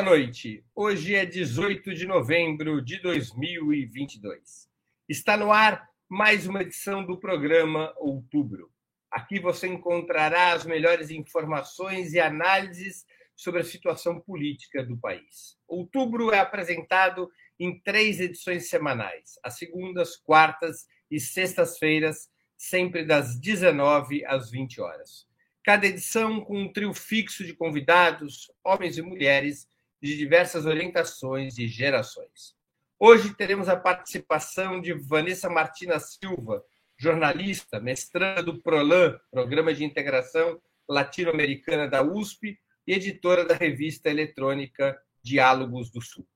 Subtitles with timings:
[0.00, 0.64] Boa noite.
[0.74, 4.66] Hoje é 18 de novembro de 2022.
[5.06, 8.72] Está no ar mais uma edição do programa Outubro.
[9.10, 13.04] Aqui você encontrará as melhores informações e análises
[13.36, 15.58] sobre a situação política do país.
[15.68, 24.24] Outubro é apresentado em três edições semanais, às segundas, quartas e sextas-feiras, sempre das 19
[24.24, 25.28] às 20 horas.
[25.62, 29.68] Cada edição com um trio fixo de convidados, homens e mulheres,
[30.00, 32.54] de diversas orientações e gerações.
[32.98, 36.64] Hoje teremos a participação de Vanessa Martina Silva,
[36.98, 45.00] jornalista, mestranda do PROLAN, Programa de Integração Latino-Americana da USP, e editora da revista eletrônica
[45.22, 46.26] Diálogos do Sul.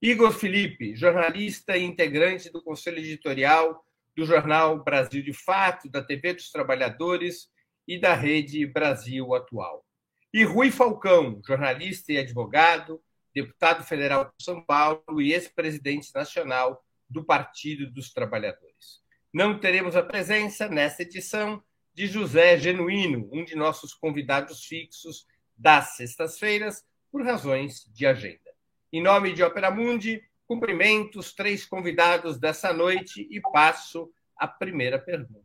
[0.00, 3.84] Igor Felipe, jornalista e integrante do Conselho Editorial
[4.16, 7.50] do jornal Brasil de Fato, da TV dos Trabalhadores
[7.86, 9.84] e da Rede Brasil Atual.
[10.32, 13.00] E Rui Falcão, jornalista e advogado,
[13.34, 19.02] deputado federal de São Paulo e ex-presidente nacional do Partido dos Trabalhadores.
[19.32, 21.62] Não teremos a presença, nesta edição,
[21.94, 28.54] de José Genuíno, um de nossos convidados fixos das sextas-feiras, por razões de agenda.
[28.92, 34.98] Em nome de Opera Mundi, cumprimento os três convidados dessa noite e passo à primeira
[34.98, 35.44] pergunta.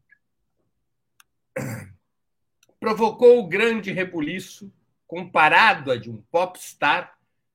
[2.79, 4.73] Provocou o grande rebuliço,
[5.07, 7.12] comparado a de um popstar,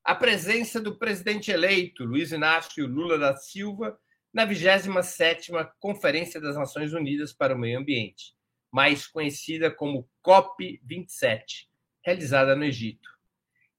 [0.08, 4.00] a presença do presidente eleito Luiz Inácio Lula da Silva
[4.32, 8.32] na 27ª Conferência das Nações Unidas para o Meio Ambiente,
[8.72, 11.66] mais conhecida como COP27,
[12.02, 13.06] realizada no Egito.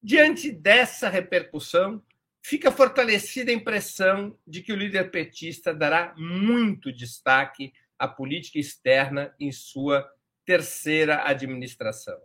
[0.03, 1.99] Diante dessa repercussão,
[2.43, 9.33] fica fortalecida a impressão de que o líder petista dará muito destaque à política externa
[9.39, 10.07] em sua
[10.45, 12.21] terceira administração.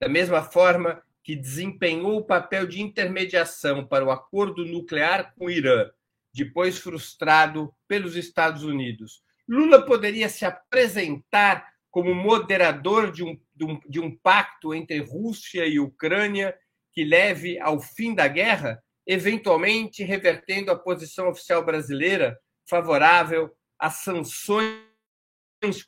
[0.00, 5.50] Da mesma forma que desempenhou o papel de intermediação para o acordo nuclear com o
[5.50, 5.86] Irã,
[6.32, 9.20] depois frustrado pelos Estados Unidos.
[9.46, 15.66] Lula poderia se apresentar como moderador de um, de um, de um pacto entre Rússia
[15.66, 16.56] e Ucrânia
[16.94, 24.80] que leve ao fim da guerra, eventualmente revertendo a posição oficial brasileira favorável às sanções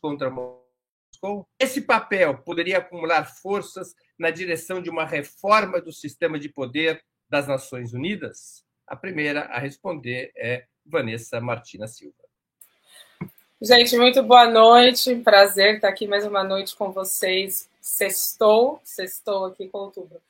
[0.02, 1.48] contra Moscou?
[1.58, 7.48] Esse papel poderia acumular forças na direção de uma reforma do sistema de poder das
[7.48, 8.62] Nações Unidas?
[8.86, 12.14] A primeira a responder é Vanessa Martina Silva.
[13.62, 15.16] Gente, muito boa noite.
[15.16, 17.66] Prazer estar aqui mais uma noite com vocês.
[17.80, 20.20] Sextou, sextou aqui com outubro.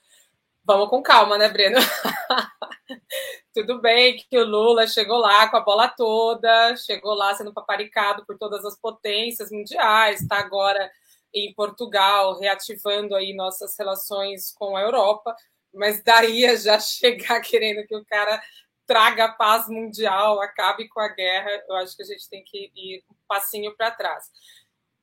[0.64, 1.78] Vamos com calma, né, Breno?
[3.52, 8.24] Tudo bem que o Lula chegou lá com a bola toda, chegou lá sendo paparicado
[8.24, 10.88] por todas as potências mundiais, está agora
[11.32, 15.34] em Portugal, reativando aí nossas relações com a Europa,
[15.72, 18.42] mas daí a já chegar querendo que o cara
[18.86, 22.72] traga a paz mundial, acabe com a guerra, eu acho que a gente tem que
[22.74, 24.24] ir um passinho para trás.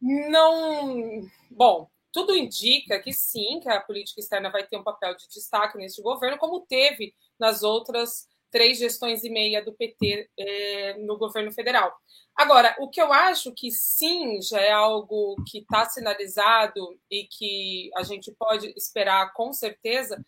[0.02, 5.28] Não, bom, tudo indica que sim, que a política externa vai ter um papel de
[5.30, 11.18] destaque nesse governo, como teve nas outras três gestões e meia do PT eh, no
[11.18, 11.94] governo federal.
[12.36, 17.90] Agora, o que eu acho que sim já é algo que está sinalizado e que
[17.96, 20.24] a gente pode esperar com certeza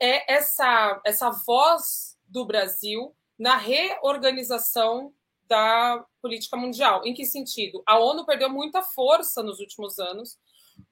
[0.00, 5.12] é essa, essa voz do Brasil na reorganização
[5.46, 7.02] da política mundial.
[7.04, 7.82] Em que sentido?
[7.84, 10.38] A ONU perdeu muita força nos últimos anos.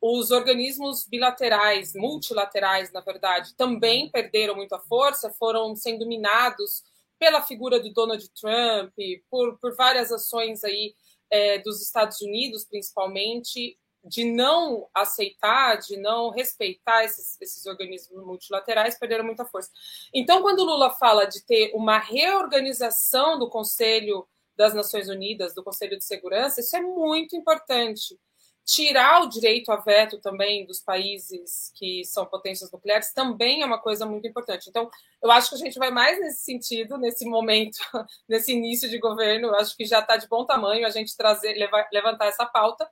[0.01, 6.83] Os organismos bilaterais, multilaterais, na verdade, também perderam muita força, foram sendo minados
[7.19, 8.93] pela figura do Donald Trump,
[9.31, 10.95] por, por várias ações aí
[11.31, 18.99] é, dos Estados Unidos, principalmente, de não aceitar, de não respeitar esses, esses organismos multilaterais,
[18.99, 19.71] perderam muita força.
[20.15, 24.27] Então, quando Lula fala de ter uma reorganização do Conselho
[24.57, 28.19] das Nações Unidas, do Conselho de Segurança, isso é muito importante
[28.69, 33.81] tirar o direito a veto também dos países que são potências nucleares também é uma
[33.81, 34.69] coisa muito importante.
[34.69, 34.91] Então,
[35.23, 37.79] eu acho que a gente vai mais nesse sentido, nesse momento,
[38.29, 39.49] nesse início de governo.
[39.49, 41.55] Eu acho que já está de bom tamanho a gente trazer,
[41.91, 42.87] levantar essa pauta.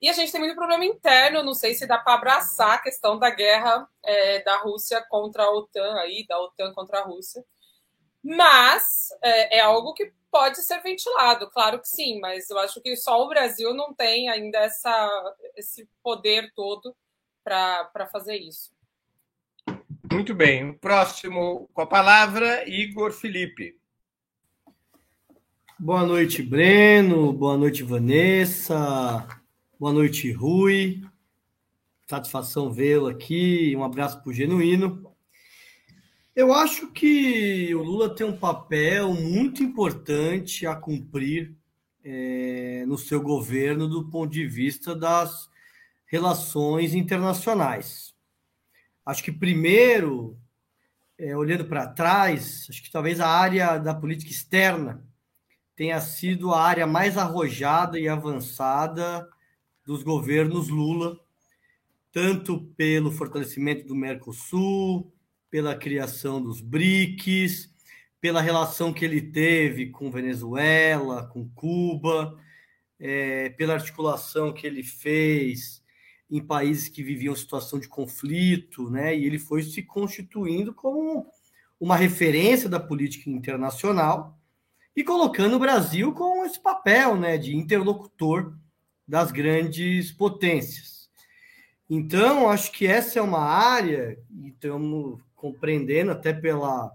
[0.00, 3.18] E a gente tem muito problema interno, não sei se dá para abraçar a questão
[3.18, 7.44] da guerra é, da Rússia contra a OTAN, aí, da OTAN contra a Rússia.
[8.22, 12.94] Mas é, é algo que pode ser ventilado, claro que sim, mas eu acho que
[12.94, 16.94] só o Brasil não tem ainda essa, esse poder todo
[17.42, 18.70] para fazer isso.
[20.12, 20.68] Muito bem.
[20.68, 23.78] O próximo com a palavra, Igor Felipe.
[25.78, 27.32] Boa noite, Breno.
[27.32, 29.26] Boa noite, Vanessa.
[29.80, 31.02] Boa noite, Rui.
[32.06, 33.74] Satisfação vê-lo aqui.
[33.74, 35.15] Um abraço para o Genuíno.
[36.36, 41.56] Eu acho que o Lula tem um papel muito importante a cumprir
[42.04, 45.48] é, no seu governo do ponto de vista das
[46.04, 48.14] relações internacionais.
[49.04, 50.38] Acho que primeiro,
[51.16, 55.02] é, olhando para trás, acho que talvez a área da política externa
[55.74, 59.26] tenha sido a área mais arrojada e avançada
[59.86, 61.18] dos governos Lula,
[62.12, 65.10] tanto pelo fortalecimento do Mercosul,
[65.56, 67.72] pela criação dos BRICS,
[68.20, 72.38] pela relação que ele teve com Venezuela, com Cuba,
[73.00, 75.82] é, pela articulação que ele fez
[76.30, 79.16] em países que viviam situação de conflito, né?
[79.16, 81.26] E ele foi se constituindo como
[81.80, 84.38] uma referência da política internacional
[84.94, 88.54] e colocando o Brasil com esse papel, né, de interlocutor
[89.08, 91.08] das grandes potências.
[91.88, 96.92] Então, acho que essa é uma área, e estamos compreendendo até pela,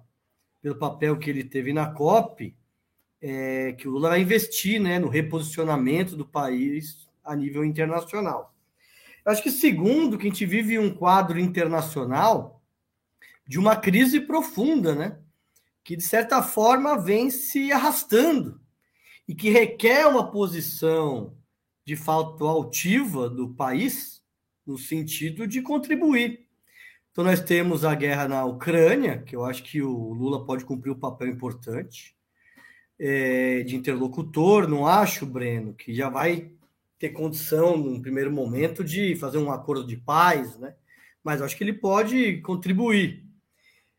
[0.61, 2.53] pelo papel que ele teve na COP,
[3.21, 8.53] é, que o Lula vai investir né, no reposicionamento do país a nível internacional.
[9.23, 12.61] Eu acho que, segundo, que a gente vive um quadro internacional
[13.47, 15.19] de uma crise profunda, né?
[15.83, 18.59] Que, de certa forma, vem se arrastando
[19.27, 21.37] e que requer uma posição
[21.85, 24.21] de fato altiva do país,
[24.65, 26.50] no sentido de contribuir
[27.11, 30.91] então, nós temos a guerra na Ucrânia, que eu acho que o Lula pode cumprir
[30.91, 32.15] um papel importante
[32.97, 34.65] é, de interlocutor.
[34.65, 36.51] Não acho, Breno, que já vai
[36.97, 40.73] ter condição, num primeiro momento, de fazer um acordo de paz, né?
[41.21, 43.25] mas acho que ele pode contribuir.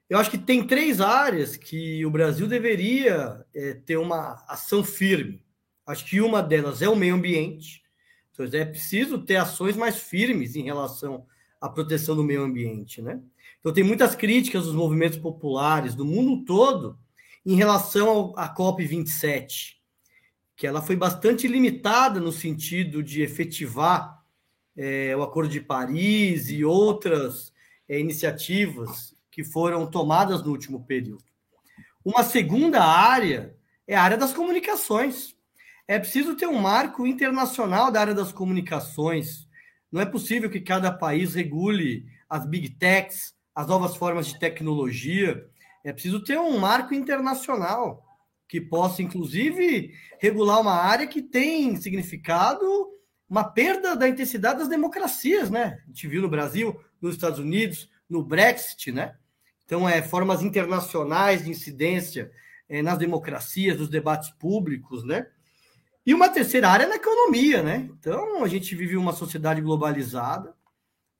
[0.08, 5.44] Eu acho que tem três áreas que o Brasil deveria é, ter uma ação firme.
[5.86, 7.82] Acho que uma delas é o meio ambiente.
[8.30, 11.26] Então, é preciso ter ações mais firmes em relação
[11.62, 13.20] a proteção do meio ambiente, né?
[13.60, 16.98] Então tem muitas críticas dos movimentos populares do mundo todo
[17.46, 19.80] em relação à COP 27,
[20.56, 24.20] que ela foi bastante limitada no sentido de efetivar
[24.76, 27.52] é, o Acordo de Paris e outras
[27.88, 31.24] é, iniciativas que foram tomadas no último período.
[32.04, 33.56] Uma segunda área
[33.86, 35.36] é a área das comunicações.
[35.86, 39.46] É preciso ter um marco internacional da área das comunicações,
[39.92, 45.46] não é possível que cada país regule as big techs, as novas formas de tecnologia.
[45.84, 48.02] É preciso ter um marco internacional
[48.48, 52.64] que possa, inclusive, regular uma área que tem significado
[53.28, 55.80] uma perda da intensidade das democracias, né?
[55.84, 59.16] A gente viu no Brasil, nos Estados Unidos, no Brexit, né?
[59.64, 62.30] Então, é formas internacionais de incidência
[62.68, 65.26] é, nas democracias, nos debates públicos, né?
[66.04, 67.88] E uma terceira área é na economia, né?
[67.98, 70.54] Então, a gente vive uma sociedade globalizada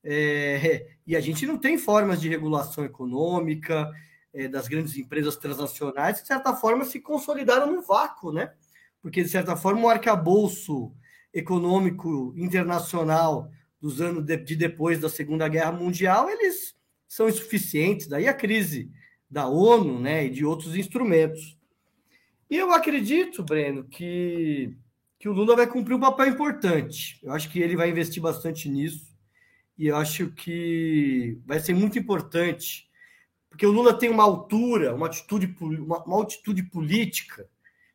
[0.03, 3.89] é, e a gente não tem formas de regulação econômica
[4.33, 8.51] é, das grandes empresas transnacionais que, de certa forma, se consolidaram no vácuo, né?
[9.01, 10.93] Porque, de certa forma, o arcabouço
[11.33, 13.49] econômico internacional
[13.79, 16.75] dos anos de, de depois da Segunda Guerra Mundial, eles
[17.07, 18.07] são insuficientes.
[18.07, 18.91] Daí a crise
[19.29, 21.57] da ONU né, e de outros instrumentos.
[22.49, 24.75] E eu acredito, Breno, que,
[25.19, 27.19] que o Lula vai cumprir um papel importante.
[27.23, 29.13] Eu acho que ele vai investir bastante nisso.
[29.77, 32.87] E eu acho que vai ser muito importante,
[33.49, 37.47] porque o Lula tem uma altura, uma atitude, uma, uma altitude política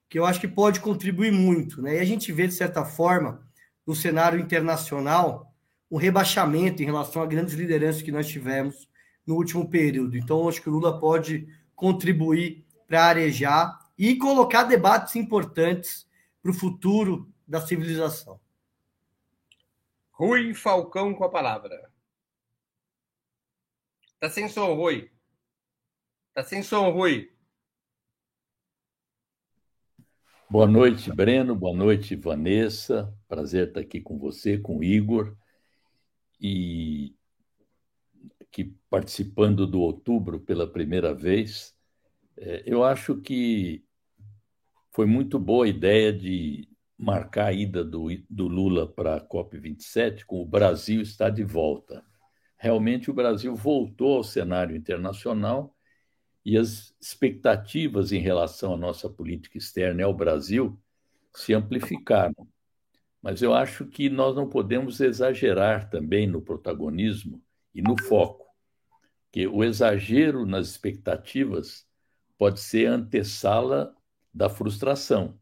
[0.09, 1.83] que eu acho que pode contribuir muito.
[1.83, 1.97] Né?
[1.97, 3.47] E a gente vê, de certa forma,
[3.87, 5.53] no cenário internacional,
[5.91, 8.89] um rebaixamento em relação a grandes lideranças que nós tivemos
[9.27, 10.17] no último período.
[10.17, 16.09] Então, acho que o Lula pode contribuir para arejar e colocar debates importantes
[16.41, 18.41] para o futuro da civilização.
[20.13, 21.91] Rui Falcão com a palavra.
[24.21, 25.11] Tá sem som, Rui.
[26.33, 27.33] Tá sem som, Rui.
[30.51, 31.55] Boa noite, Breno.
[31.55, 33.15] Boa noite, Vanessa.
[33.29, 35.37] Prazer estar aqui com você, com o Igor.
[36.41, 37.15] E
[38.41, 41.77] aqui participando do outubro pela primeira vez.
[42.37, 43.85] É, eu acho que
[44.99, 50.25] foi muito boa a ideia de marcar a ida do, do Lula para a COP27
[50.25, 52.05] com o Brasil está de volta.
[52.57, 55.73] Realmente o Brasil voltou ao cenário internacional
[56.45, 60.77] e as expectativas em relação à nossa política externa e ao Brasil
[61.33, 62.49] se amplificaram.
[63.23, 67.41] Mas eu acho que nós não podemos exagerar também no protagonismo
[67.73, 68.47] e no foco,
[69.31, 71.87] que o exagero nas expectativas
[72.37, 73.95] pode ser antessala
[74.33, 75.39] da frustração.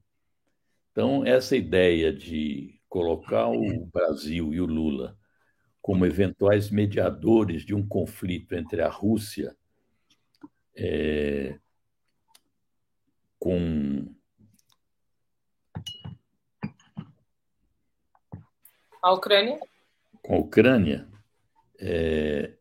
[0.93, 5.17] Então, essa ideia de colocar o Brasil e o Lula
[5.83, 9.57] como eventuais mediadores de um conflito entre a Rússia
[10.75, 11.59] é,
[13.39, 14.15] com
[19.03, 19.61] a Ucrânia?
[20.23, 21.09] Com a Ucrânia,
[21.79, 22.55] é,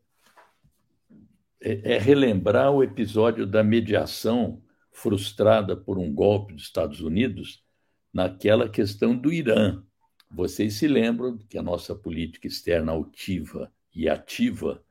[1.60, 4.62] é, é relembrar o episódio da mediação
[4.96, 7.62] frustrada por um golpe dos Estados Unidos
[8.10, 9.82] naquela questão do Irã.
[10.30, 14.82] Vocês se lembram que a nossa política externa altiva e ativa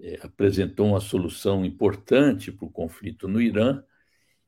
[0.00, 3.84] é, apresentou uma solução importante para o conflito no Irã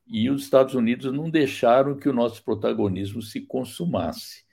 [0.07, 4.47] e os Estados Unidos não deixaram que o nosso protagonismo se consumasse.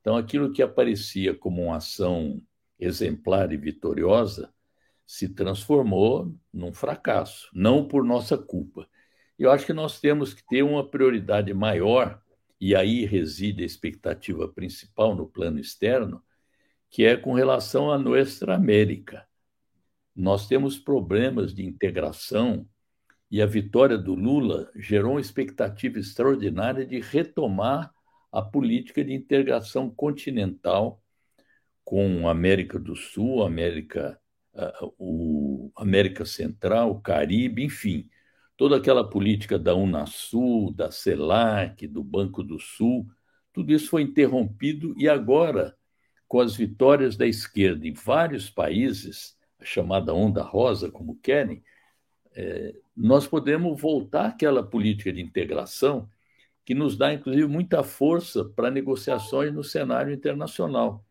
[0.00, 2.40] Então, aquilo que aparecia como uma ação
[2.78, 4.54] exemplar e vitoriosa
[5.04, 8.88] se transformou num fracasso, não por nossa culpa.
[9.38, 12.20] Eu acho que nós temos que ter uma prioridade maior,
[12.60, 16.22] e aí reside a expectativa principal no plano externo,
[16.90, 19.26] que é com relação à Nuestra América.
[20.14, 22.66] Nós temos problemas de integração
[23.30, 27.92] e a vitória do Lula gerou uma expectativa extraordinária de retomar
[28.32, 31.00] a política de integração continental
[31.84, 34.18] com a América do Sul, América,
[34.54, 38.08] uh, o América Central, Caribe, enfim,
[38.58, 43.06] toda aquela política da Unasul, da CELAC, do Banco do Sul,
[43.52, 45.76] tudo isso foi interrompido e agora,
[46.26, 51.62] com as vitórias da esquerda em vários países, a chamada onda rosa, como querem,
[52.34, 56.10] é, nós podemos voltar àquela política de integração
[56.64, 61.04] que nos dá, inclusive, muita força para negociações no cenário internacional.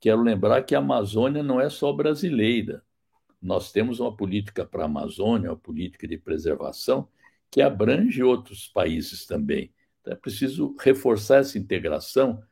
[0.00, 2.82] Quero lembrar que a Amazônia não é só brasileira.
[3.42, 7.08] Nós temos uma política para a Amazônia, uma política de preservação,
[7.50, 9.72] que abrange outros países também.
[10.00, 12.42] Então, é preciso reforçar essa integração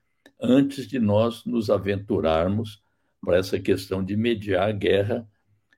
[0.41, 2.83] antes de nós nos aventurarmos
[3.25, 5.29] para essa questão de mediar a guerra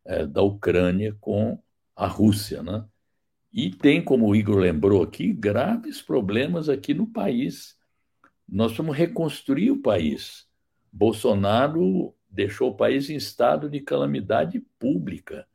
[0.05, 1.61] é, da Ucrânia com
[1.95, 2.63] a Rússia.
[2.63, 2.85] Né?
[3.53, 7.77] E tem, como o Igor lembrou aqui, graves problemas aqui no país.
[8.49, 10.47] Nós vamos reconstruir o país.
[10.91, 15.47] Bolsonaro deixou o país em estado de calamidade pública.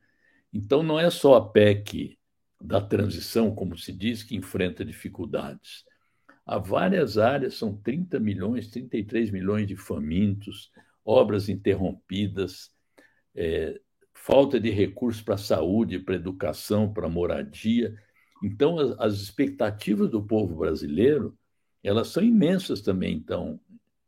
[0.53, 2.17] Então, não é só a PEC
[2.61, 5.83] da transição, como se diz, que enfrenta dificuldades.
[6.45, 10.71] Há várias áreas, são 30 milhões, 33 milhões de famintos,
[11.03, 12.71] obras interrompidas,
[13.35, 13.79] é,
[14.13, 17.93] falta de recursos para a saúde, para a educação, para a moradia.
[18.43, 21.37] Então, as, as, expectativas do povo brasileiro,
[21.83, 23.59] elas são imensas também, então,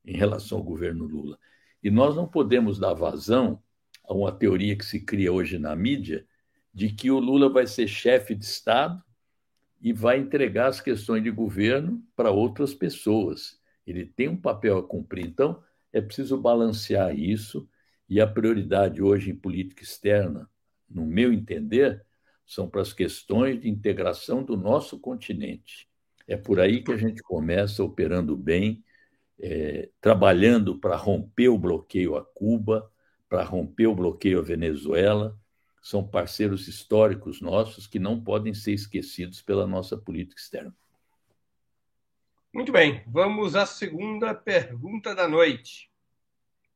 [0.06, 1.38] em relação ao governo Lula.
[1.84, 3.62] E nós não podemos dar vazão
[4.04, 6.26] a uma teoria que se cria hoje na mídia
[6.74, 9.02] de que o Lula vai ser chefe de Estado
[9.82, 13.60] e vai entregar as questões de governo para outras pessoas.
[13.86, 15.26] Ele tem um papel a cumprir.
[15.26, 17.68] Então, é preciso balancear isso
[18.08, 20.50] e a prioridade hoje em política externa,
[20.90, 22.04] no meu entender,
[22.46, 25.88] são para as questões de integração do nosso continente.
[26.28, 28.84] É por aí que a gente começa operando bem,
[29.42, 32.92] é, trabalhando para romper o bloqueio a Cuba,
[33.28, 35.38] para romper o bloqueio à Venezuela.
[35.82, 40.76] São parceiros históricos nossos que não podem ser esquecidos pela nossa política externa.
[42.54, 45.90] Muito bem, vamos à segunda pergunta da noite.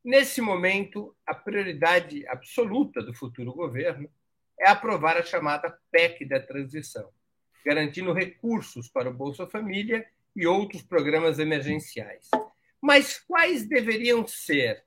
[0.03, 4.09] Nesse momento, a prioridade absoluta do futuro governo
[4.59, 7.09] é aprovar a chamada PEC da transição,
[7.65, 10.05] garantindo recursos para o Bolsa Família
[10.35, 12.29] e outros programas emergenciais.
[12.83, 14.83] Mas quais deveriam ser,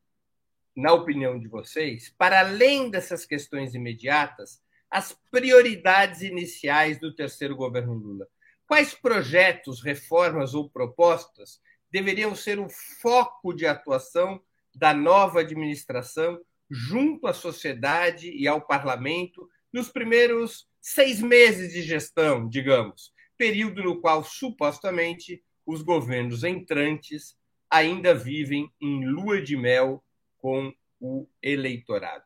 [0.77, 7.95] na opinião de vocês, para além dessas questões imediatas, as prioridades iniciais do terceiro governo
[7.95, 8.29] Lula?
[8.67, 11.59] Quais projetos, reformas ou propostas
[11.91, 12.69] deveriam ser o
[13.01, 14.43] foco de atuação
[14.75, 16.39] da nova administração
[16.71, 24.03] junto à sociedade e ao parlamento nos primeiros seis meses de gestão, digamos, período no
[24.03, 27.35] qual supostamente os governos entrantes
[27.71, 30.03] ainda vivem em lua de mel
[30.39, 32.25] com o eleitorado.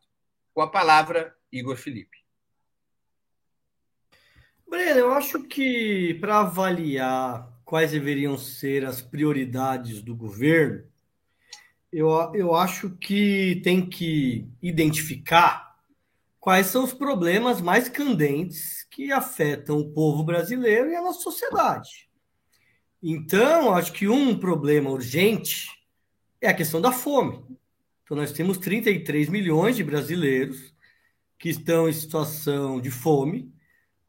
[0.53, 2.17] Com a palavra, Igor Felipe.
[4.67, 10.85] Breno, eu acho que para avaliar quais deveriam ser as prioridades do governo,
[11.91, 15.77] eu, eu acho que tem que identificar
[16.39, 22.10] quais são os problemas mais candentes que afetam o povo brasileiro e a nossa sociedade.
[23.01, 25.69] Então, acho que um problema urgente
[26.39, 27.43] é a questão da fome.
[28.03, 30.73] Então, nós temos 33 milhões de brasileiros
[31.39, 33.51] que estão em situação de fome,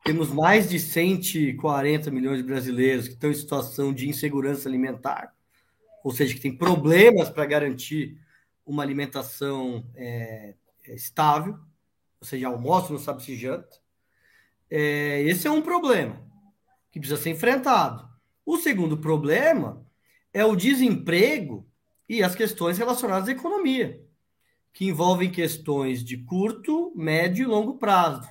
[0.04, 5.32] temos mais de 140 milhões de brasileiros que estão em situação de insegurança alimentar
[6.02, 8.18] ou seja, que tem problemas para garantir
[8.66, 11.58] uma alimentação é, é, estável,
[12.20, 13.80] ou seja, almoço não sabe se janta.
[14.70, 16.20] É, esse é um problema
[16.90, 18.10] que precisa ser enfrentado.
[18.44, 19.84] O segundo problema
[20.32, 21.66] é o desemprego
[22.08, 24.04] e as questões relacionadas à economia,
[24.72, 28.28] que envolvem questões de curto, médio e longo prazo.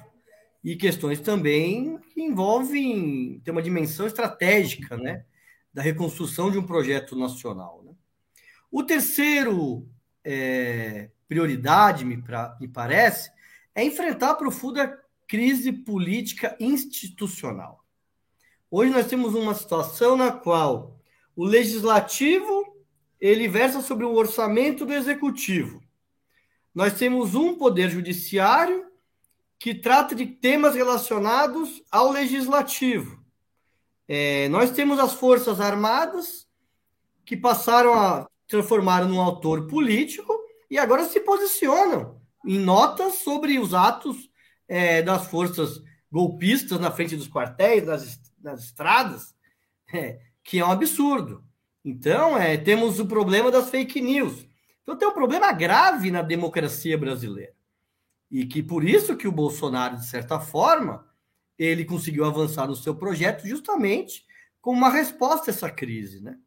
[0.63, 5.25] E questões também que envolvem ter uma dimensão estratégica, né?
[5.73, 7.81] Da reconstrução de um projeto nacional.
[7.83, 7.93] Né?
[8.69, 9.89] O terceiro
[10.23, 13.31] é, prioridade, me, pra, me parece,
[13.73, 17.80] é enfrentar a profunda crise política institucional.
[18.73, 20.97] Hoje nós temos uma situação na qual
[21.35, 22.65] o legislativo
[23.19, 25.83] ele versa sobre o orçamento do executivo.
[26.73, 28.85] Nós temos um poder judiciário
[29.59, 33.21] que trata de temas relacionados ao legislativo.
[34.07, 36.47] É, nós temos as Forças Armadas
[37.25, 40.33] que passaram a transformar num autor político
[40.69, 44.29] e agora se posicionam em notas sobre os atos
[44.65, 49.35] é, das forças golpistas na frente dos quartéis, nas, nas estradas,
[49.93, 51.43] é, que é um absurdo.
[51.83, 54.45] Então, é, temos o problema das fake news.
[54.81, 57.53] Então, tem um problema grave na democracia brasileira.
[58.29, 61.05] E que por isso que o Bolsonaro, de certa forma,
[61.57, 64.25] ele conseguiu avançar no seu projeto justamente
[64.61, 66.37] como uma resposta a essa crise, né?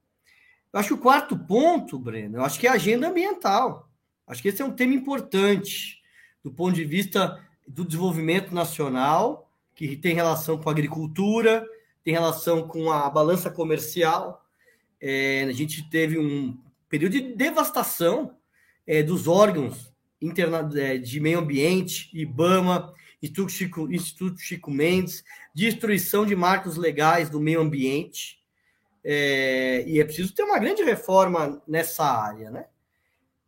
[0.72, 3.88] Eu acho que o quarto ponto, Breno, eu acho que é a agenda ambiental.
[4.26, 6.02] Acho que esse é um tema importante
[6.42, 11.66] do ponto de vista do desenvolvimento nacional, que tem relação com a agricultura,
[12.04, 14.44] tem relação com a balança comercial.
[15.00, 16.56] É, a gente teve um
[16.88, 18.36] período de devastação
[18.86, 26.26] é, dos órgãos interna, é, de meio ambiente, IBAMA, Instituto Chico, Instituto Chico Mendes, destruição
[26.26, 28.38] de marcos legais do meio ambiente.
[29.02, 32.66] É, e é preciso ter uma grande reforma nessa área, né?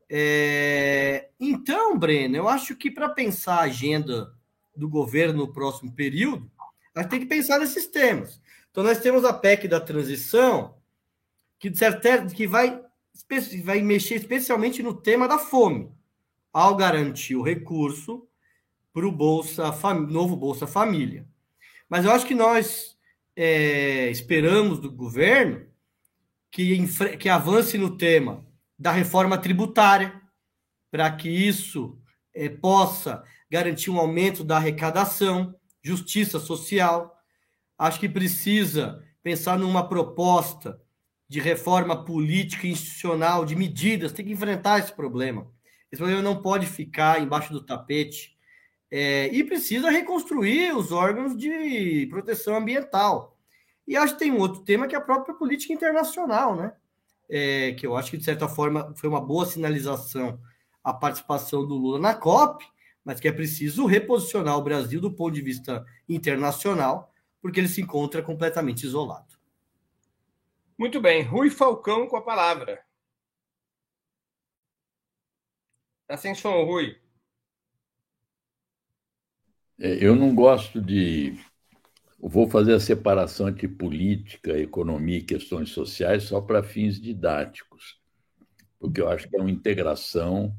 [0.09, 4.33] É, então, Breno, eu acho que para pensar a agenda
[4.75, 6.51] do governo no próximo período,
[6.95, 8.41] a gente tem que pensar nesses temas.
[8.77, 10.77] Então, nós temos a PEC da transição,
[11.59, 12.79] que, de certa, que vai,
[13.65, 15.91] vai mexer especialmente no tema da fome,
[16.53, 18.29] ao garantir o recurso
[18.93, 19.73] para o Bolsa,
[20.11, 21.27] novo Bolsa Família.
[21.89, 22.99] Mas eu acho que nós
[23.35, 25.67] é, esperamos do governo
[26.51, 26.87] que,
[27.17, 28.45] que avance no tema
[28.79, 30.21] da reforma tributária,
[30.91, 31.99] para que isso
[32.35, 37.16] é, possa garantir um aumento da arrecadação, justiça social.
[37.79, 40.81] Acho que precisa pensar numa proposta
[41.29, 45.51] de reforma política institucional, de medidas, tem que enfrentar esse problema.
[45.91, 48.37] Esse problema não pode ficar embaixo do tapete.
[48.91, 53.37] É, e precisa reconstruir os órgãos de proteção ambiental.
[53.87, 56.73] E acho que tem um outro tema que é a própria política internacional, né?
[57.29, 60.41] é, que eu acho que, de certa forma, foi uma boa sinalização
[60.83, 62.65] a participação do Lula na COP,
[63.05, 67.81] mas que é preciso reposicionar o Brasil do ponto de vista internacional, porque ele se
[67.81, 69.37] encontra completamente isolado.
[70.79, 71.23] Muito bem.
[71.23, 72.85] Rui Falcão com a palavra.
[76.03, 77.01] Está sem som, Rui.
[79.79, 81.39] É, eu não gosto de
[82.19, 88.01] vou fazer a separação entre política, economia e questões sociais só para fins didáticos,
[88.79, 90.57] porque eu acho que é uma integração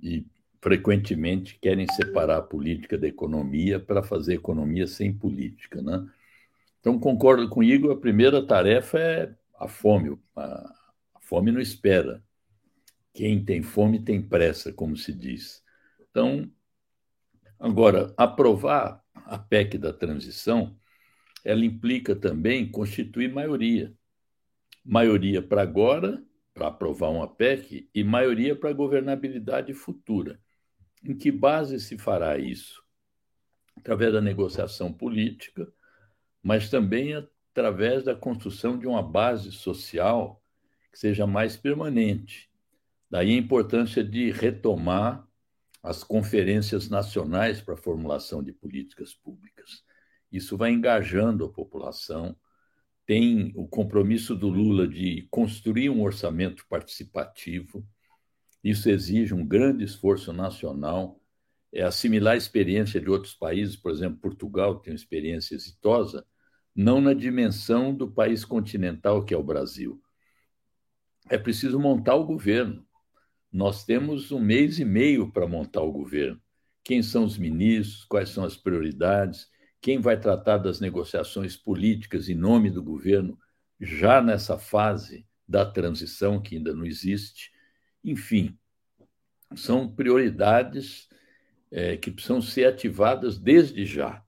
[0.00, 0.26] e
[0.64, 6.08] frequentemente querem separar a política da economia para fazer economia sem política, né?
[6.80, 10.18] Então concordo com Igor, a primeira tarefa é a fome.
[10.34, 10.74] A
[11.20, 12.24] fome não espera.
[13.12, 15.62] Quem tem fome tem pressa, como se diz.
[16.10, 16.50] Então,
[17.60, 20.74] agora aprovar a PEC da transição,
[21.44, 23.92] ela implica também constituir maioria.
[24.82, 26.24] Maioria para agora,
[26.54, 30.42] para aprovar uma PEC, e maioria para governabilidade futura.
[31.04, 32.82] Em que base se fará isso?
[33.76, 35.70] Através da negociação política,
[36.42, 40.42] mas também através da construção de uma base social
[40.90, 42.50] que seja mais permanente.
[43.10, 45.26] Daí a importância de retomar
[45.82, 49.84] as conferências nacionais para a formulação de políticas públicas.
[50.32, 52.34] Isso vai engajando a população.
[53.04, 57.86] Tem o compromisso do Lula de construir um orçamento participativo.
[58.64, 61.20] Isso exige um grande esforço nacional.
[61.72, 66.26] É assimilar a experiência de outros países, por exemplo, Portugal tem uma experiência exitosa,
[66.74, 70.00] não na dimensão do país continental que é o Brasil.
[71.28, 72.84] É preciso montar o governo
[73.54, 76.40] nós temos um mês e meio para montar o governo.
[76.82, 79.46] Quem são os ministros, quais são as prioridades,
[79.80, 83.38] quem vai tratar das negociações políticas em nome do governo,
[83.80, 87.52] já nessa fase da transição que ainda não existe.
[88.04, 88.56] Enfim,
[89.56, 91.08] são prioridades
[91.70, 94.22] é, que precisam ser ativadas desde já.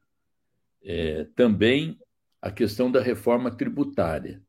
[0.82, 1.98] é, também
[2.40, 4.42] a questão da reforma tributária.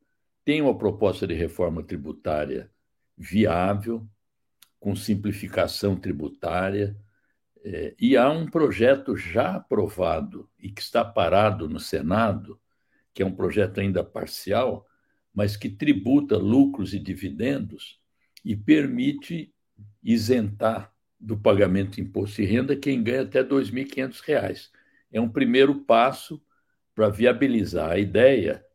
[0.45, 2.71] Tem uma proposta de reforma tributária
[3.17, 4.07] viável,
[4.79, 6.95] com simplificação tributária,
[7.63, 12.59] é, e há um projeto já aprovado e que está parado no Senado,
[13.13, 14.85] que é um projeto ainda parcial,
[15.33, 17.96] mas que tributa lucros e dividendos
[18.47, 19.53] e permite
[20.01, 24.69] isentar do pagamento de imposto de renda quem ganha até R$ 2.500.
[25.12, 26.41] É um primeiro passo
[26.95, 28.65] para viabilizar a ideia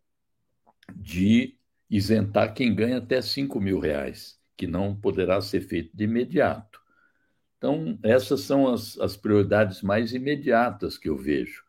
[0.94, 1.56] de
[1.88, 6.78] isentar quem ganha até 5 mil reais, que não poderá ser feito de imediato.
[7.56, 11.64] Então, essas são as, as prioridades mais imediatas que eu vejo.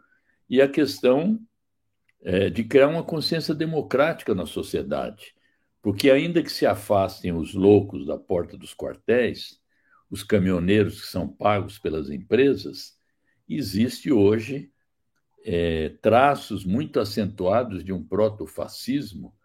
[0.50, 1.40] E a questão
[2.22, 5.34] é, de criar uma consciência democrática na sociedade.
[5.84, 9.60] Porque, ainda que se afastem os loucos da porta dos quartéis,
[10.10, 12.98] os caminhoneiros que são pagos pelas empresas,
[13.50, 14.72] existe hoje
[15.44, 19.36] é, traços muito acentuados de um proto-fascismo,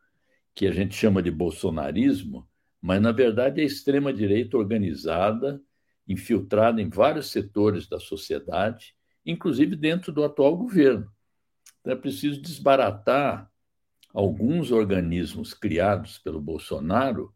[0.54, 2.48] que a gente chama de bolsonarismo,
[2.80, 5.60] mas, na verdade, é a extrema-direita organizada
[6.06, 8.94] infiltrada em vários setores da sociedade,
[9.26, 11.10] inclusive dentro do atual governo.
[11.80, 13.50] Então é preciso desbaratar
[14.18, 17.32] alguns organismos criados pelo Bolsonaro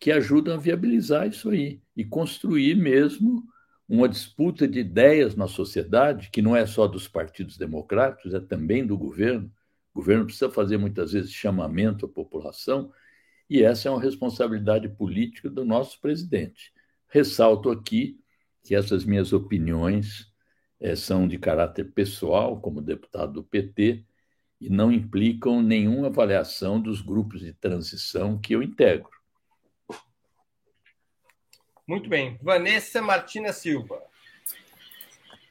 [0.00, 3.44] que ajudam a viabilizar isso aí e construir mesmo
[3.86, 8.86] uma disputa de ideias na sociedade, que não é só dos partidos democráticos, é também
[8.86, 9.52] do governo.
[9.92, 12.90] O governo precisa fazer muitas vezes chamamento à população,
[13.48, 16.72] e essa é uma responsabilidade política do nosso presidente.
[17.08, 18.18] Ressalto aqui
[18.64, 20.32] que essas minhas opiniões
[20.80, 24.06] é, são de caráter pessoal, como deputado do PT,
[24.62, 29.10] e não implicam nenhuma avaliação dos grupos de transição que eu integro.
[31.84, 32.38] Muito bem.
[32.40, 34.00] Vanessa Martina Silva.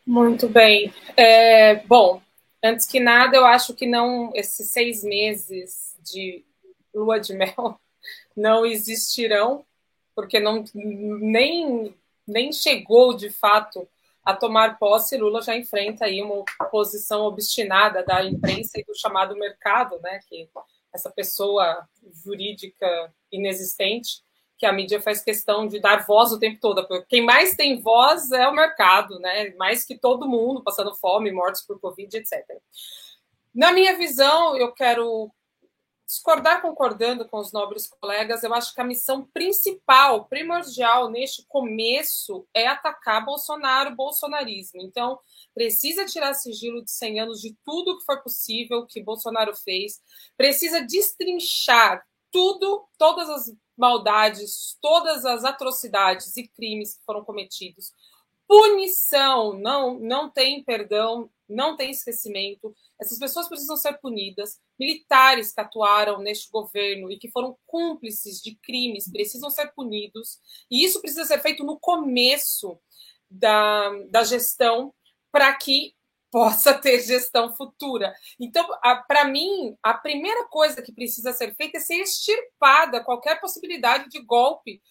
[0.07, 0.93] Muito bem.
[1.17, 2.21] É, bom,
[2.63, 6.45] antes que nada, eu acho que não esses seis meses de
[6.95, 7.77] lua de mel
[8.35, 9.65] não existirão
[10.15, 11.93] porque não nem,
[12.25, 13.85] nem chegou de fato
[14.23, 19.35] a tomar posse, Lula já enfrenta aí uma posição obstinada da imprensa e do chamado
[19.35, 20.49] mercado, né, que
[20.93, 21.87] essa pessoa
[22.23, 24.23] jurídica inexistente
[24.61, 26.87] que a mídia faz questão de dar voz o tempo todo.
[27.09, 29.49] Quem mais tem voz é o mercado, né?
[29.57, 32.45] Mais que todo mundo passando fome, mortos por Covid, etc.
[33.55, 35.31] Na minha visão, eu quero
[36.11, 42.45] discordar concordando com os nobres colegas, eu acho que a missão principal, primordial neste começo
[42.53, 44.81] é atacar Bolsonaro, bolsonarismo.
[44.81, 45.17] Então,
[45.53, 50.01] precisa tirar sigilo de 100 anos de tudo que for possível que Bolsonaro fez,
[50.35, 57.89] precisa destrinchar tudo, todas as maldades, todas as atrocidades e crimes que foram cometidos.
[58.51, 62.75] Punição, não, não tem perdão, não tem esquecimento.
[62.99, 64.59] Essas pessoas precisam ser punidas.
[64.77, 70.37] Militares que atuaram neste governo e que foram cúmplices de crimes precisam ser punidos.
[70.69, 72.77] E isso precisa ser feito no começo
[73.29, 74.93] da, da gestão
[75.31, 75.95] para que
[76.29, 78.13] possa ter gestão futura.
[78.37, 78.67] Então,
[79.07, 84.19] para mim, a primeira coisa que precisa ser feita é ser extirpada qualquer possibilidade de
[84.19, 84.81] golpe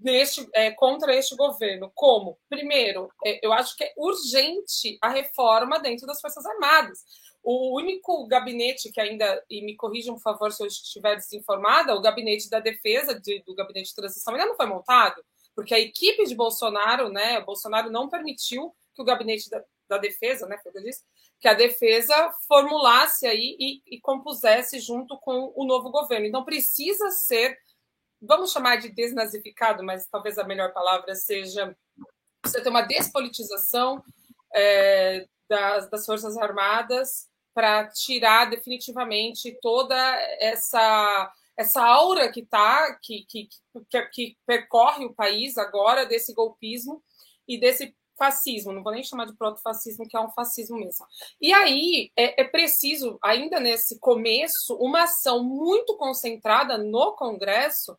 [0.00, 1.90] neste, é, contra este governo.
[1.94, 2.38] Como?
[2.48, 6.98] Primeiro, é, eu acho que é urgente a reforma dentro das Forças Armadas.
[7.42, 12.00] O único gabinete que ainda, e me corrijam, por favor, se eu estiver desinformada, o
[12.00, 15.22] gabinete da defesa, de, do gabinete de transição, ainda não foi montado,
[15.54, 20.46] porque a equipe de Bolsonaro, né, Bolsonaro não permitiu que o gabinete da, da defesa,
[20.46, 21.02] né, foi disse,
[21.38, 22.14] que a defesa
[22.48, 26.26] formulasse aí e, e compusesse junto com o novo governo.
[26.26, 27.58] Então, precisa ser
[28.26, 31.76] vamos chamar de desnazificado, mas talvez a melhor palavra seja
[32.44, 34.02] você ter uma despolitização
[34.54, 39.96] é, das, das Forças Armadas para tirar definitivamente toda
[40.40, 43.48] essa essa aura que tá que, que,
[43.88, 47.00] que, que percorre o país agora desse golpismo
[47.46, 51.04] e desse fascismo, não vou nem chamar de proto-fascismo, que é um fascismo mesmo.
[51.40, 57.98] E aí é, é, preciso, ainda nesse começo, uma ação muito concentrada no Congresso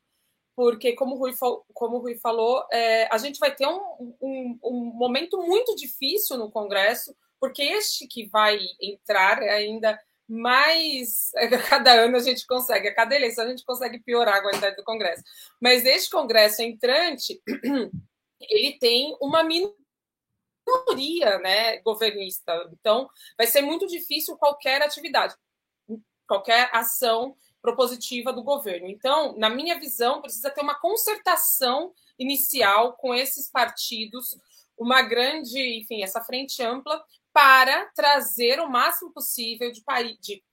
[0.56, 1.34] porque, como o Rui,
[1.74, 6.38] como o Rui falou, é, a gente vai ter um, um, um, momento muito difícil
[6.38, 11.32] no Congresso, porque este que vai entrar é ainda mais.
[11.70, 14.84] Cada ano a gente consegue, a cada eleição a gente consegue piorar a qualidade do
[14.84, 15.24] Congresso.
[15.62, 17.42] Mas este Congresso entrante,
[18.40, 22.54] ele tem uma minoria né, governista.
[22.80, 25.36] Então, vai ser muito difícil qualquer atividade,
[26.26, 28.88] qualquer ação propositiva do governo.
[28.88, 34.38] Então, na minha visão, precisa ter uma concertação inicial com esses partidos,
[34.78, 39.84] uma grande, enfim, essa frente ampla, para trazer o máximo possível de,
[40.22, 40.44] de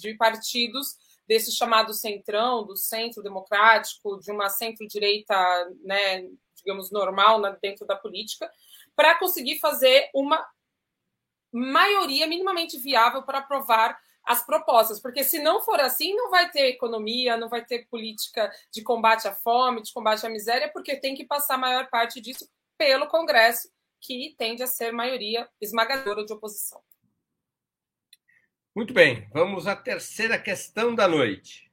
[0.00, 5.34] de partidos desse chamado centrão, do centro democrático, de uma centro-direita,
[5.82, 8.50] né, digamos, normal dentro da política,
[8.94, 10.46] para conseguir fazer uma
[11.50, 13.98] maioria minimamente viável para aprovar
[14.28, 18.52] as propostas, porque se não for assim, não vai ter economia, não vai ter política
[18.70, 22.20] de combate à fome, de combate à miséria, porque tem que passar a maior parte
[22.20, 26.78] disso pelo Congresso, que tende a ser maioria esmagadora de oposição.
[28.76, 31.72] Muito bem, vamos à terceira questão da noite.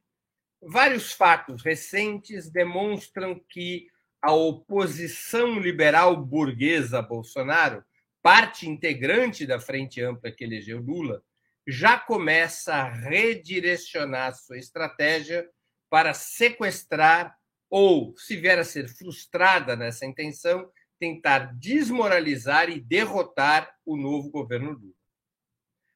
[0.62, 3.89] Vários fatos recentes demonstram que
[4.22, 7.84] a oposição liberal burguesa a Bolsonaro,
[8.24, 11.22] parte integrante da frente ampla que elegeu Lula,
[11.67, 15.49] já começa a redirecionar sua estratégia
[15.89, 17.36] para sequestrar
[17.69, 24.71] ou, se vier a ser frustrada nessa intenção, tentar desmoralizar e derrotar o novo governo
[24.71, 24.93] Lula.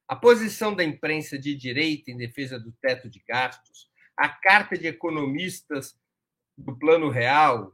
[0.06, 4.88] A posição da imprensa de direita em defesa do teto de gastos, a carta de
[4.88, 5.96] economistas
[6.58, 7.72] do Plano Real,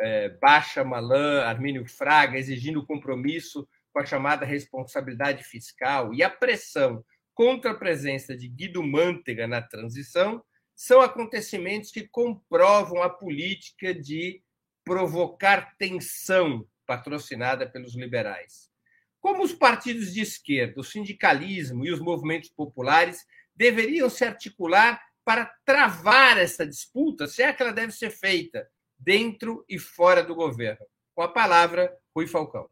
[0.00, 7.04] é, Baixa Malan, Armínio Fraga, exigindo compromisso com a chamada responsabilidade fiscal e a pressão
[7.42, 10.44] contra a presença de Guido Mantega na transição
[10.76, 14.40] são acontecimentos que comprovam a política de
[14.84, 18.70] provocar tensão patrocinada pelos liberais.
[19.18, 23.26] Como os partidos de esquerda, o sindicalismo e os movimentos populares
[23.56, 29.64] deveriam se articular para travar essa disputa, se é que ela deve ser feita dentro
[29.68, 30.86] e fora do governo?
[31.12, 32.70] Com a palavra, Rui Falcão.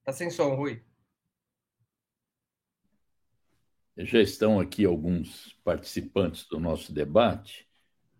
[0.00, 0.84] Está sem som, Rui.
[3.96, 7.66] Já estão aqui alguns participantes do nosso debate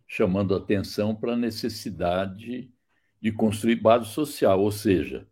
[0.06, 2.70] chamando atenção para a necessidade
[3.20, 5.26] de construir base social, ou seja,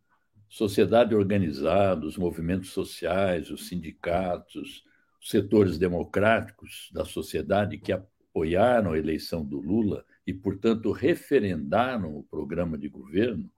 [0.48, 4.85] sociedade organizada, os movimentos sociais, os sindicatos,
[5.20, 12.24] os setores democráticos da sociedade que apoiaram a eleição do Lula e, portanto, referendaram o
[12.24, 13.48] programa de governo,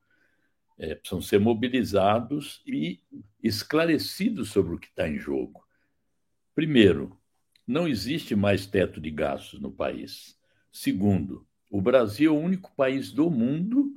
[0.76, 3.00] é, precisam ser mobilizados e
[3.42, 5.63] esclarecidos sobre o que está em jogo.
[6.54, 7.18] Primeiro,
[7.66, 10.38] não existe mais teto de gastos no país.
[10.70, 13.92] Segundo, o Brasil é o único país do mundo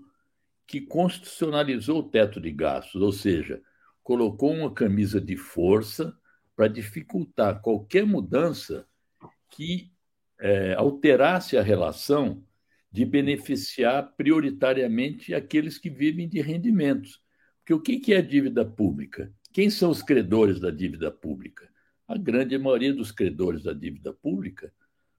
[0.65, 3.61] que constitucionalizou o teto de gastos, ou seja,
[4.03, 6.17] colocou uma camisa de força
[6.55, 8.87] para dificultar qualquer mudança
[9.51, 9.91] que
[10.39, 12.43] é, alterasse a relação
[12.91, 17.21] de beneficiar prioritariamente aqueles que vivem de rendimentos.
[17.59, 19.31] Porque o que é dívida pública?
[19.53, 21.69] Quem são os credores da dívida pública?
[22.07, 24.71] A grande maioria dos credores da dívida pública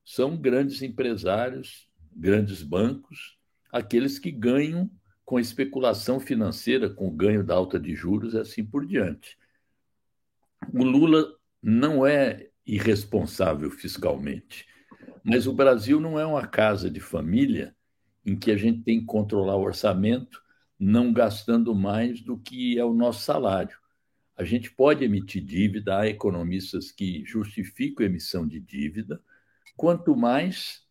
[0.05, 3.37] são grandes empresários, grandes bancos,
[3.71, 4.91] aqueles que ganham
[5.25, 9.37] com especulação financeira, com ganho da alta de juros e assim por diante.
[10.73, 14.67] O Lula não é irresponsável fiscalmente,
[15.23, 17.77] mas o Brasil não é uma casa de família
[18.25, 20.43] em que a gente tem que controlar o orçamento
[20.79, 23.77] não gastando mais do que é o nosso salário.
[24.39, 29.21] A gente pode emitir dívida, há economistas que justificam a emissão de dívida,
[29.77, 30.87] quanto mais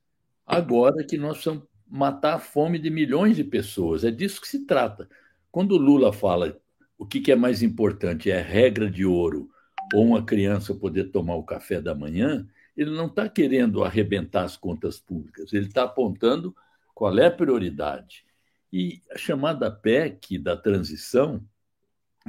[0.46, 4.04] agora que nós precisamos matar a fome de milhões de pessoas.
[4.04, 5.08] É disso que se trata.
[5.50, 6.60] Quando o Lula fala
[6.98, 9.50] o que é mais importante, é regra de ouro
[9.94, 14.58] ou uma criança poder tomar o café da manhã, ele não está querendo arrebentar as
[14.58, 16.54] contas públicas, ele está apontando
[16.94, 18.26] qual é a prioridade.
[18.74, 21.42] E a chamada PEC da transição,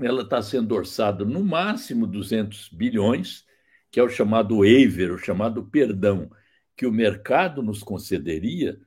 [0.03, 3.45] ela está sendo orçada no máximo 200 bilhões,
[3.91, 6.31] que é o chamado waiver, o chamado perdão
[6.77, 8.79] que o mercado nos concederia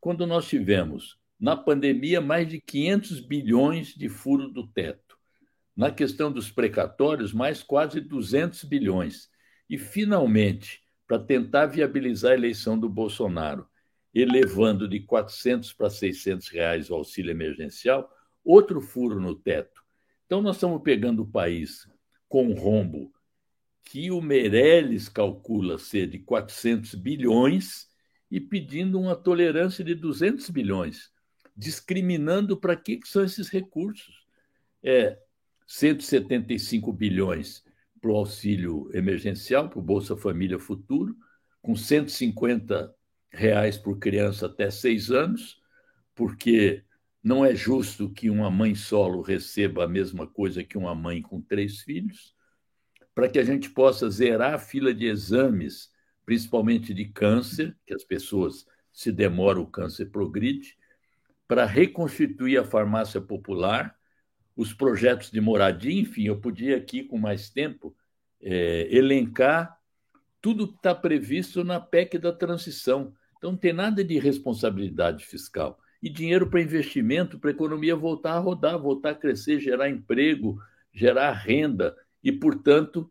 [0.00, 5.16] quando nós tivemos, na pandemia, mais de 500 bilhões de furo do teto.
[5.74, 9.30] Na questão dos precatórios, mais quase 200 bilhões.
[9.70, 13.66] E, finalmente, para tentar viabilizar a eleição do Bolsonaro,
[14.12, 18.10] elevando de 400 para 600 reais o auxílio emergencial,
[18.44, 19.82] outro furo no teto.
[20.28, 21.88] Então, nós estamos pegando o país
[22.28, 23.10] com rombo
[23.82, 27.88] que o Meirelles calcula ser de 400 bilhões
[28.30, 31.10] e pedindo uma tolerância de 200 bilhões,
[31.56, 34.26] discriminando para que, que são esses recursos.
[34.82, 35.18] É
[35.66, 37.64] 175 bilhões
[37.98, 41.16] para o auxílio emergencial, para o Bolsa Família Futuro,
[41.62, 42.94] com 150
[43.30, 45.58] reais por criança até seis anos,
[46.14, 46.84] porque
[47.22, 51.40] não é justo que uma mãe solo receba a mesma coisa que uma mãe com
[51.40, 52.34] três filhos
[53.18, 55.90] para que a gente possa zerar a fila de exames,
[56.24, 60.78] principalmente de câncer, que as pessoas se demoram, o câncer progride,
[61.48, 63.96] para reconstituir a farmácia popular,
[64.54, 67.92] os projetos de moradia, enfim, eu podia aqui, com mais tempo,
[68.40, 69.76] é, elencar
[70.40, 73.12] tudo que está previsto na PEC da transição.
[73.36, 75.80] Então, não tem nada de responsabilidade fiscal.
[76.02, 80.58] E dinheiro para investimento, para a economia voltar a rodar, voltar a crescer, gerar emprego,
[80.92, 83.10] gerar renda e, portanto,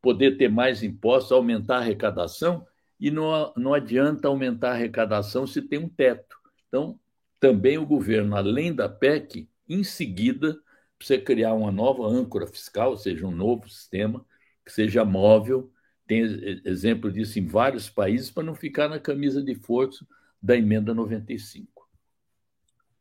[0.00, 2.66] poder ter mais impostos, aumentar a arrecadação.
[2.98, 6.36] E não, não adianta aumentar a arrecadação se tem um teto.
[6.68, 6.98] Então,
[7.38, 10.58] também o governo, além da PEC, em seguida,
[10.96, 14.24] precisa criar uma nova âncora fiscal, ou seja, um novo sistema
[14.64, 15.72] que seja móvel.
[16.06, 16.22] Tem
[16.64, 20.06] exemplo disso em vários países para não ficar na camisa de força
[20.40, 21.71] da emenda 95.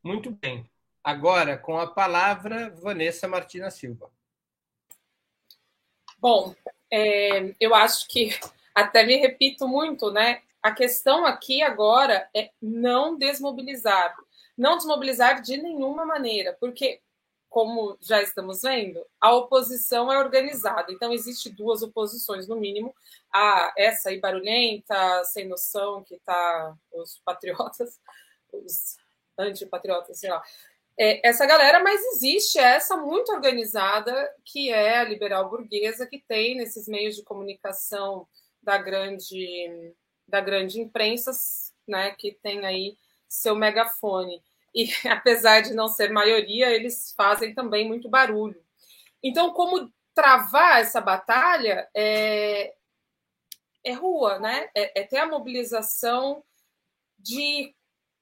[0.04, 0.70] Muito bem.
[1.04, 4.12] Agora, com a palavra, Vanessa Martina Silva.
[6.20, 6.56] Bom,
[6.92, 8.30] é, eu acho que
[8.76, 10.42] até me repito muito, né?
[10.62, 14.16] A questão aqui agora é não desmobilizar.
[14.56, 17.02] Não desmobilizar de nenhuma maneira, porque
[17.52, 20.90] como já estamos vendo, a oposição é organizada.
[20.90, 22.96] Então, existe duas oposições, no mínimo.
[23.34, 28.00] A essa aí barulhenta, sem noção, que tá os patriotas,
[28.54, 28.98] os
[29.44, 30.42] antipatriotas, sei lá.
[30.98, 36.56] É, essa galera, mas existe essa muito organizada, que é a liberal burguesa, que tem
[36.56, 38.28] nesses meios de comunicação
[38.62, 39.94] da grande,
[40.28, 41.32] da grande imprensa,
[41.88, 44.42] né, que tem aí seu megafone
[44.74, 48.62] e apesar de não ser maioria, eles fazem também muito barulho.
[49.24, 52.74] Então, como travar essa batalha é,
[53.84, 54.70] é rua, né?
[54.76, 56.44] É, é ter a mobilização
[57.18, 57.76] de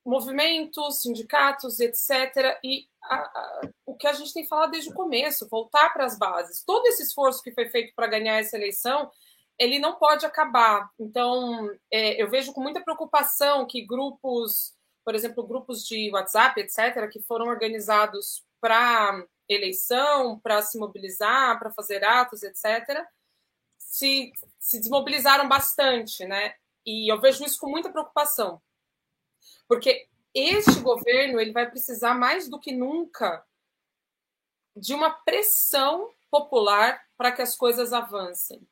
[0.10, 2.58] movimentos, sindicatos, etc.
[2.64, 6.18] E a, a, o que a gente tem falado desde o começo, voltar para as
[6.18, 6.64] bases.
[6.64, 9.10] Todo esse esforço que foi feito para ganhar essa eleição,
[9.58, 10.90] ele não pode acabar.
[11.00, 14.78] Então, é, eu vejo com muita preocupação que grupos
[15.10, 21.72] por exemplo, grupos de WhatsApp, etc., que foram organizados para eleição, para se mobilizar, para
[21.72, 23.04] fazer atos, etc.,
[23.80, 26.54] se, se desmobilizaram bastante, né?
[26.86, 28.62] E eu vejo isso com muita preocupação,
[29.70, 33.46] porque este governo ele vai precisar mais do que nunca
[34.76, 38.68] de uma pressão popular para que as coisas avancem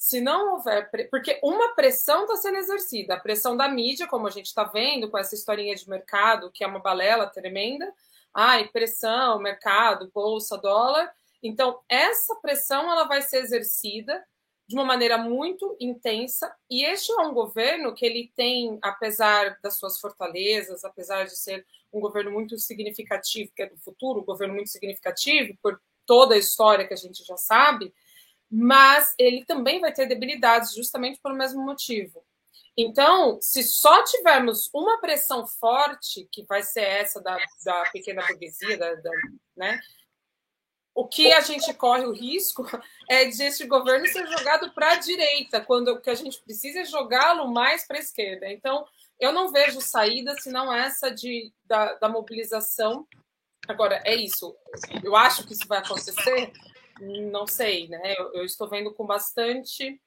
[0.00, 0.90] se não houver.
[1.10, 5.10] Porque uma pressão está sendo exercida, a pressão da mídia, como a gente está vendo
[5.10, 7.92] com essa historinha de mercado, que é uma balela tremenda.
[8.32, 11.12] Ai, pressão, mercado, bolsa, dólar.
[11.42, 14.24] Então, essa pressão ela vai ser exercida
[14.70, 19.76] de uma maneira muito intensa, e este é um governo que ele tem, apesar das
[19.76, 24.54] suas fortalezas, apesar de ser um governo muito significativo, que é do futuro, um governo
[24.54, 27.92] muito significativo, por toda a história que a gente já sabe,
[28.48, 32.22] mas ele também vai ter debilidades justamente pelo mesmo motivo.
[32.76, 38.78] Então, se só tivermos uma pressão forte, que vai ser essa da, da pequena burguesia,
[38.78, 39.10] da, da,
[39.56, 39.80] né?
[41.00, 42.62] O que a gente corre o risco
[43.08, 46.80] é de este governo ser jogado para a direita, quando o que a gente precisa
[46.80, 48.50] é jogá-lo mais para a esquerda.
[48.50, 48.86] Então,
[49.18, 53.06] eu não vejo saída senão essa de, da, da mobilização.
[53.66, 54.54] Agora, é isso.
[55.02, 56.52] Eu acho que isso vai acontecer
[57.00, 58.14] não sei, né?
[58.18, 59.98] Eu, eu, estou vendo com bastante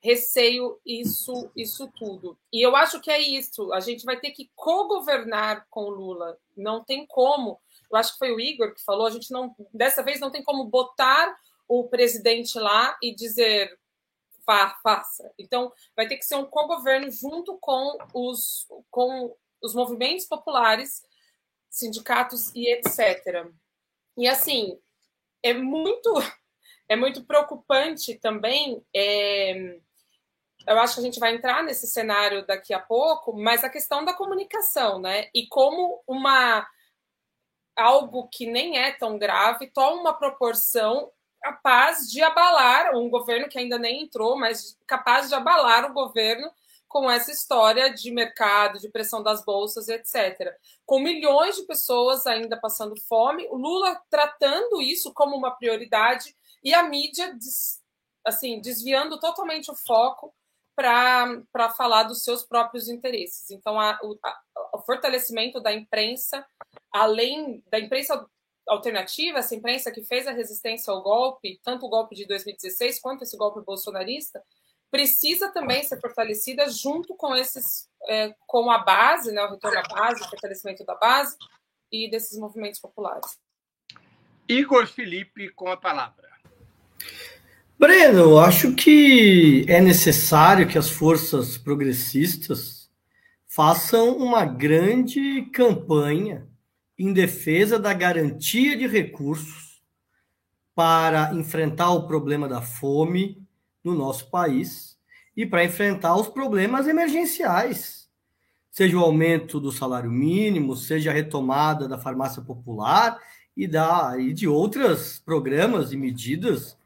[0.00, 2.36] receio isso, isso tudo.
[2.52, 3.72] E eu acho que é isso.
[3.72, 6.36] A gente vai ter que co-governar com o Lula.
[6.56, 7.60] Não tem como.
[7.92, 9.06] Eu acho que foi o Igor que falou.
[9.06, 11.36] A gente não, dessa vez, não tem como botar
[11.68, 13.78] o presidente lá e dizer
[14.44, 15.32] Fa, faça.
[15.38, 21.02] Então, vai ter que ser um co-governo junto com os, com os movimentos populares,
[21.70, 23.46] sindicatos e etc.
[24.16, 24.78] E assim,
[25.42, 26.12] é muito
[26.88, 28.84] é muito preocupante também.
[28.94, 29.78] É,
[30.66, 34.04] eu acho que a gente vai entrar nesse cenário daqui a pouco, mas a questão
[34.04, 35.28] da comunicação, né?
[35.34, 36.66] E como uma
[37.76, 41.10] algo que nem é tão grave toma uma proporção
[41.40, 46.50] capaz de abalar um governo que ainda nem entrou, mas capaz de abalar o governo
[46.86, 50.54] com essa história de mercado, de pressão das bolsas, etc.
[50.84, 56.72] Com milhões de pessoas ainda passando fome, o Lula tratando isso como uma prioridade e
[56.72, 57.36] a mídia
[58.24, 60.32] assim desviando totalmente o foco
[60.74, 63.50] para falar dos seus próprios interesses.
[63.50, 64.40] Então, a, o, a,
[64.74, 66.44] o fortalecimento da imprensa,
[66.92, 68.26] além da imprensa
[68.68, 73.22] alternativa, essa imprensa que fez a resistência ao golpe, tanto o golpe de 2016 quanto
[73.22, 74.42] esse golpe bolsonarista,
[74.90, 79.82] precisa também ser fortalecida junto com esses, é, com a base, né, o retorno à
[79.82, 81.36] base, o fortalecimento da base
[81.90, 83.38] e desses movimentos populares.
[84.48, 86.30] Igor Felipe com a palavra.
[87.82, 92.88] Breno, acho que é necessário que as forças progressistas
[93.44, 96.46] façam uma grande campanha
[96.96, 99.82] em defesa da garantia de recursos
[100.76, 103.44] para enfrentar o problema da fome
[103.82, 104.96] no nosso país
[105.36, 108.08] e para enfrentar os problemas emergenciais,
[108.70, 113.18] seja o aumento do salário mínimo, seja a retomada da farmácia popular
[113.56, 116.80] e, da, e de outros programas e medidas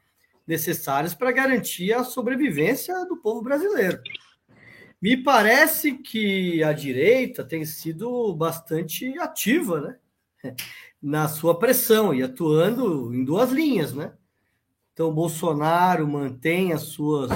[0.47, 4.01] necessárias para garantir a sobrevivência do povo brasileiro.
[4.99, 9.81] Me parece que a direita tem sido bastante ativa,
[10.43, 10.55] né?
[10.99, 14.13] Na sua pressão e atuando em duas linhas, né?
[14.93, 17.29] Então, Bolsonaro mantém as suas,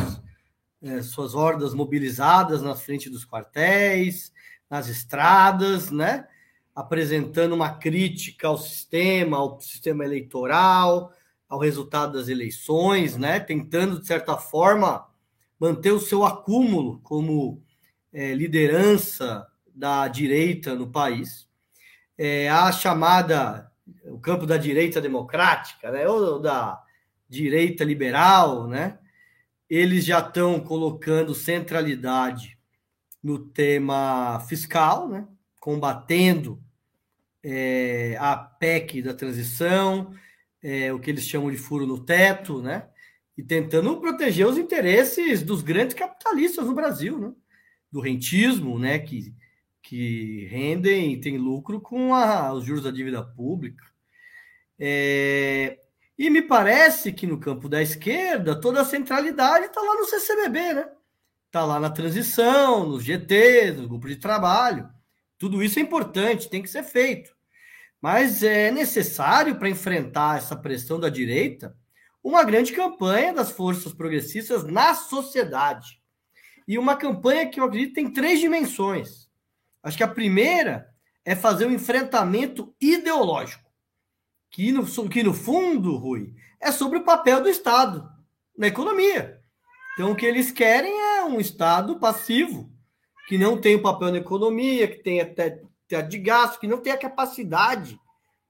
[0.82, 4.34] é, suas hordas mobilizadas na frente dos quartéis,
[4.68, 6.28] nas estradas, né?
[6.74, 11.14] Apresentando uma crítica ao sistema, ao sistema eleitoral,
[11.52, 13.38] ao resultado das eleições, né?
[13.38, 15.06] Tentando, de certa forma,
[15.60, 17.62] manter o seu acúmulo como
[18.14, 21.50] é, liderança da direita no país.
[22.18, 23.70] É, a chamada,
[24.06, 26.82] o campo da direita democrática, né, ou da
[27.28, 28.98] direita liberal, né,
[29.70, 32.58] eles já estão colocando centralidade
[33.22, 35.28] no tema fiscal, né,
[35.60, 36.64] combatendo
[37.44, 40.14] é, a PEC da transição,
[40.62, 42.88] é, o que eles chamam de furo no teto, né?
[43.38, 47.32] e tentando proteger os interesses dos grandes capitalistas no Brasil, né?
[47.92, 49.00] do rentismo, né?
[49.00, 49.34] que,
[49.82, 53.86] que rendem, tem lucro com a, os juros da dívida pública.
[54.80, 55.80] É,
[56.18, 60.74] e me parece que no campo da esquerda, toda a centralidade está lá no CCBB,
[60.74, 60.90] né?
[61.48, 64.88] Está lá na transição, nos GT, no grupo de trabalho.
[65.38, 67.36] Tudo isso é importante, tem que ser feito.
[68.02, 71.76] Mas é necessário para enfrentar essa pressão da direita
[72.24, 76.02] uma grande campanha das forças progressistas na sociedade.
[76.68, 79.30] E uma campanha que eu acredito tem três dimensões.
[79.84, 80.88] Acho que a primeira
[81.26, 83.70] é fazer um enfrentamento ideológico,
[84.50, 88.08] que no, que no fundo, Rui, é sobre o papel do Estado
[88.58, 89.40] na economia.
[89.94, 92.72] Então, o que eles querem é um Estado passivo,
[93.28, 95.62] que não tem o papel na economia, que tem até
[96.00, 98.00] de gasto, que não tem a capacidade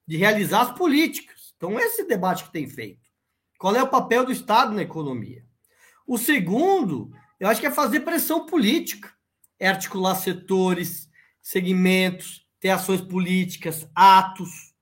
[0.06, 1.54] de realizar as políticas.
[1.56, 3.10] Então, esse debate que tem feito.
[3.58, 5.46] Qual é o papel do Estado na economia?
[6.06, 9.12] O segundo, eu acho que é fazer pressão política,
[9.60, 11.10] é articular setores,
[11.42, 14.74] segmentos, ter ações políticas, atos,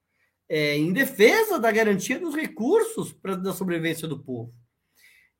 [0.47, 4.53] é, em defesa da garantia dos recursos para da sobrevivência do povo.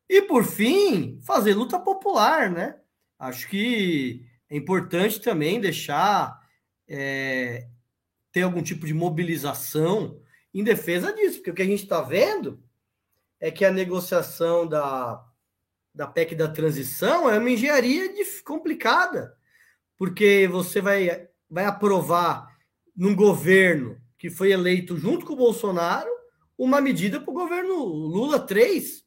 [0.07, 2.75] E por fim, fazer luta popular, né?
[3.17, 6.38] Acho que é importante também deixar
[6.89, 7.67] é,
[8.31, 10.19] ter algum tipo de mobilização
[10.53, 12.61] em defesa disso, porque o que a gente está vendo
[13.39, 15.23] é que a negociação da,
[15.93, 19.37] da PEC da transição é uma engenharia de, complicada,
[19.97, 22.57] porque você vai, vai aprovar
[22.95, 26.09] num governo que foi eleito junto com o Bolsonaro
[26.57, 29.05] uma medida para o governo Lula 3.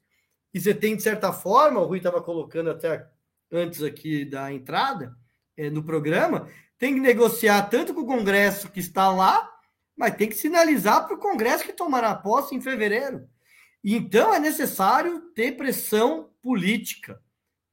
[0.53, 3.07] E você tem, de certa forma, o Rui estava colocando até
[3.51, 5.15] antes aqui da entrada
[5.55, 6.49] é, no programa,
[6.83, 9.49] tem que negociar tanto com o Congresso que está lá,
[9.95, 13.25] mas tem que sinalizar para o Congresso que tomará posse em fevereiro.
[13.81, 17.21] Então é necessário ter pressão política,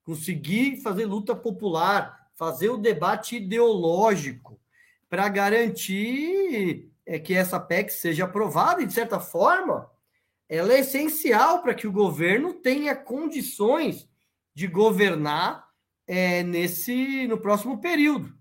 [0.04, 4.60] conseguir fazer luta popular, fazer o debate ideológico
[5.08, 9.90] para garantir é, que essa PEC seja aprovada e, de certa forma,
[10.48, 14.08] ela é essencial para que o governo tenha condições
[14.54, 15.66] de governar
[16.06, 18.38] é, nesse no próximo período.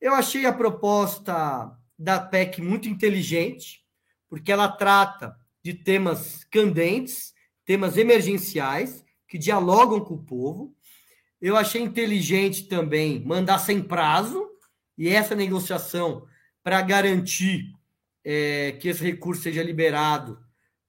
[0.00, 3.84] Eu achei a proposta da PEC muito inteligente,
[4.28, 7.34] porque ela trata de temas candentes,
[7.64, 10.74] temas emergenciais, que dialogam com o povo.
[11.40, 14.48] Eu achei inteligente também mandar sem prazo,
[14.96, 16.26] e essa negociação
[16.62, 17.72] para garantir
[18.24, 20.38] é, que esse recurso seja liberado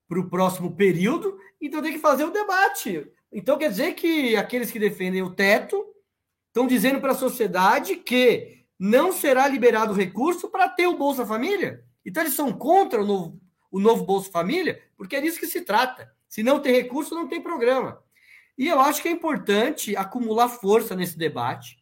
[0.07, 3.07] para o próximo período, então tem que fazer o debate.
[3.31, 5.85] Então quer dizer que aqueles que defendem o teto
[6.47, 11.83] estão dizendo para a sociedade que não será liberado recurso para ter o Bolsa Família?
[12.05, 13.39] Então eles são contra o novo
[13.71, 16.11] o novo Bolsa Família, porque é disso que se trata.
[16.27, 18.01] Se não tem recurso, não tem programa.
[18.57, 21.77] E eu acho que é importante acumular força nesse debate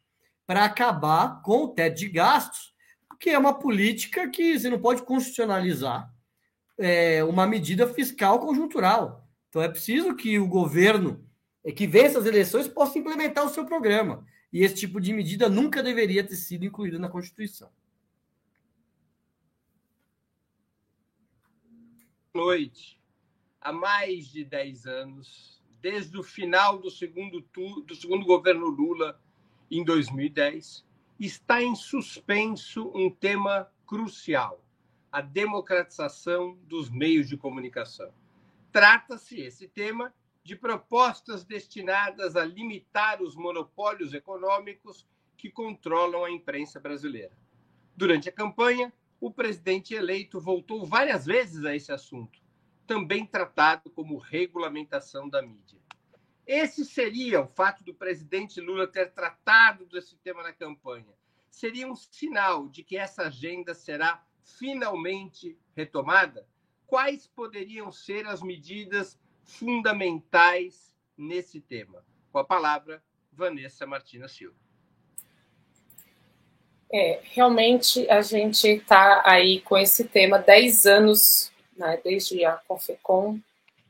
[0.45, 2.73] para acabar com o teto de gastos,
[3.07, 6.09] porque é uma política que você não pode constitucionalizar
[6.77, 9.27] é, uma medida fiscal conjuntural.
[9.49, 11.25] Então é preciso que o governo
[11.63, 14.23] é, que vença as eleições possa implementar o seu programa.
[14.51, 17.69] E esse tipo de medida nunca deveria ter sido incluída na Constituição.
[22.37, 23.01] noite,
[23.59, 27.41] há mais de 10 anos, desde o final do segundo,
[27.83, 29.19] do segundo governo Lula,
[29.71, 30.85] em 2010,
[31.19, 34.63] está em suspenso um tema crucial:
[35.11, 38.13] a democratização dos meios de comunicação.
[38.71, 40.13] Trata-se, esse tema,
[40.47, 47.37] de propostas destinadas a limitar os monopólios econômicos que controlam a imprensa brasileira.
[47.97, 52.39] Durante a campanha, o presidente eleito voltou várias vezes a esse assunto,
[52.87, 55.81] também tratado como regulamentação da mídia.
[56.45, 61.13] Esse seria o fato do presidente Lula ter tratado desse tema na campanha.
[61.51, 66.47] Seria um sinal de que essa agenda será finalmente retomada?
[66.85, 72.03] Quais poderiam ser as medidas fundamentais nesse tema?
[72.31, 74.55] Com a palavra, Vanessa Martina Silva.
[76.93, 83.39] É, realmente a gente está aí com esse tema 10 anos, né, desde a Confecom,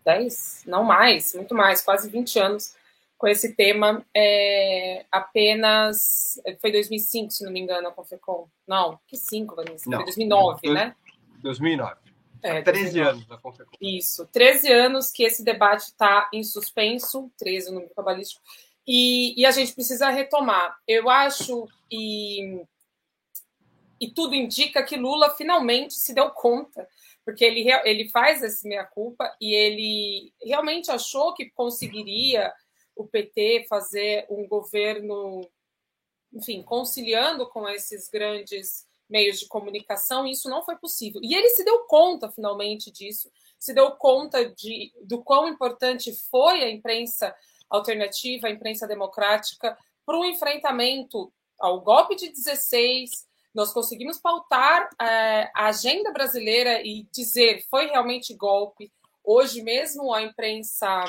[0.03, 2.75] 10, não mais, muito mais, quase 20 anos
[3.17, 4.05] com esse tema.
[4.15, 6.39] É, apenas.
[6.61, 8.47] Foi 2005, se não me engano, a Confecom.
[8.67, 9.89] Não, que 5, Vanessa?
[9.89, 10.95] Não, foi 2009, né?
[11.41, 12.06] 2009.
[12.43, 13.09] É, 13 2009.
[13.09, 13.77] anos da Confecom.
[13.81, 18.41] Isso, 13 anos que esse debate está em suspenso, 13 no número cabalístico,
[18.85, 20.77] e, e a gente precisa retomar.
[20.87, 22.61] Eu acho, e,
[23.99, 26.87] e tudo indica que Lula finalmente se deu conta
[27.27, 32.53] porque ele, ele faz esse meia-culpa e ele realmente achou que conseguiria
[32.95, 35.41] o PT fazer um governo,
[36.31, 41.21] enfim, conciliando com esses grandes meios de comunicação, e isso não foi possível.
[41.23, 46.63] E ele se deu conta, finalmente, disso, se deu conta de, do quão importante foi
[46.63, 47.35] a imprensa
[47.69, 55.49] alternativa, a imprensa democrática, para o enfrentamento ao golpe de 16, nós conseguimos pautar é,
[55.53, 58.91] a agenda brasileira e dizer foi realmente golpe.
[59.23, 61.03] Hoje mesmo a imprensa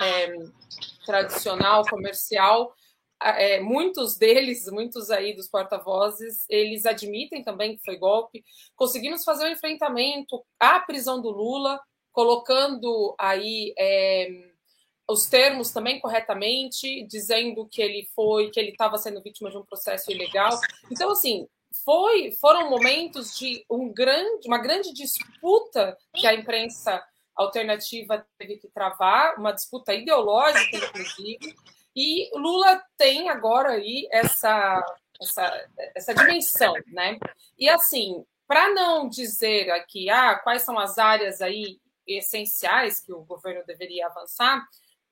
[0.00, 0.34] é,
[1.06, 2.74] tradicional, comercial,
[3.22, 8.44] é, muitos deles, muitos aí dos porta-vozes, eles admitem também que foi golpe.
[8.76, 11.80] Conseguimos fazer o um enfrentamento à prisão do Lula,
[12.12, 14.28] colocando aí é,
[15.08, 19.64] os termos também corretamente, dizendo que ele foi, que ele estava sendo vítima de um
[19.64, 20.58] processo ilegal.
[20.90, 21.46] Então, assim,
[21.84, 27.02] foi, foram momentos de um grande, uma grande disputa que a imprensa
[27.34, 31.54] alternativa teve que travar, uma disputa ideológica, inclusive,
[31.94, 34.84] e Lula tem agora aí essa,
[35.20, 37.18] essa, essa dimensão, né?
[37.58, 43.24] E assim, para não dizer aqui ah, quais são as áreas aí essenciais que o
[43.24, 44.66] governo deveria avançar,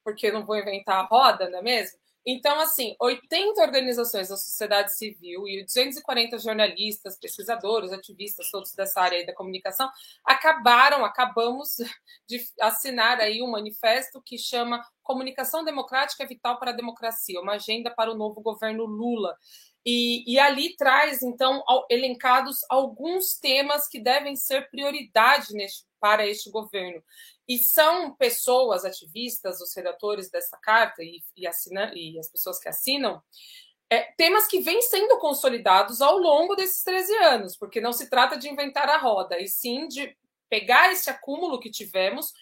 [0.04, 1.98] porque eu não vou inventar a roda, não é mesmo?
[2.24, 9.26] Então, assim, 80 organizações da sociedade civil e 240 jornalistas, pesquisadores, ativistas, todos dessa área
[9.26, 9.90] da comunicação,
[10.24, 11.76] acabaram, acabamos
[12.28, 17.54] de assinar aí um manifesto que chama Comunicação Democrática é Vital para a Democracia, uma
[17.54, 19.36] agenda para o novo governo Lula.
[19.84, 21.60] E, e, ali traz, então,
[21.90, 27.02] elencados alguns temas que devem ser prioridade neste, para este governo.
[27.52, 32.66] E são pessoas, ativistas, os redatores dessa carta e, e, assina, e as pessoas que
[32.66, 33.22] assinam,
[33.90, 38.38] é, temas que vêm sendo consolidados ao longo desses 13 anos, porque não se trata
[38.38, 40.16] de inventar a roda, e sim de
[40.48, 42.32] pegar esse acúmulo que tivemos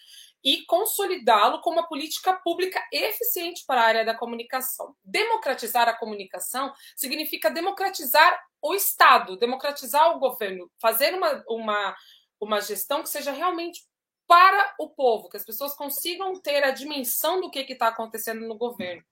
[0.41, 4.95] e consolidá-lo como uma política pública eficiente para a área da comunicação.
[5.03, 11.95] Democratizar a comunicação significa democratizar o Estado, democratizar o governo, fazer uma, uma,
[12.39, 13.90] uma gestão que seja realmente
[14.31, 18.57] para o povo, que as pessoas consigam ter a dimensão do que está acontecendo no
[18.57, 19.03] governo.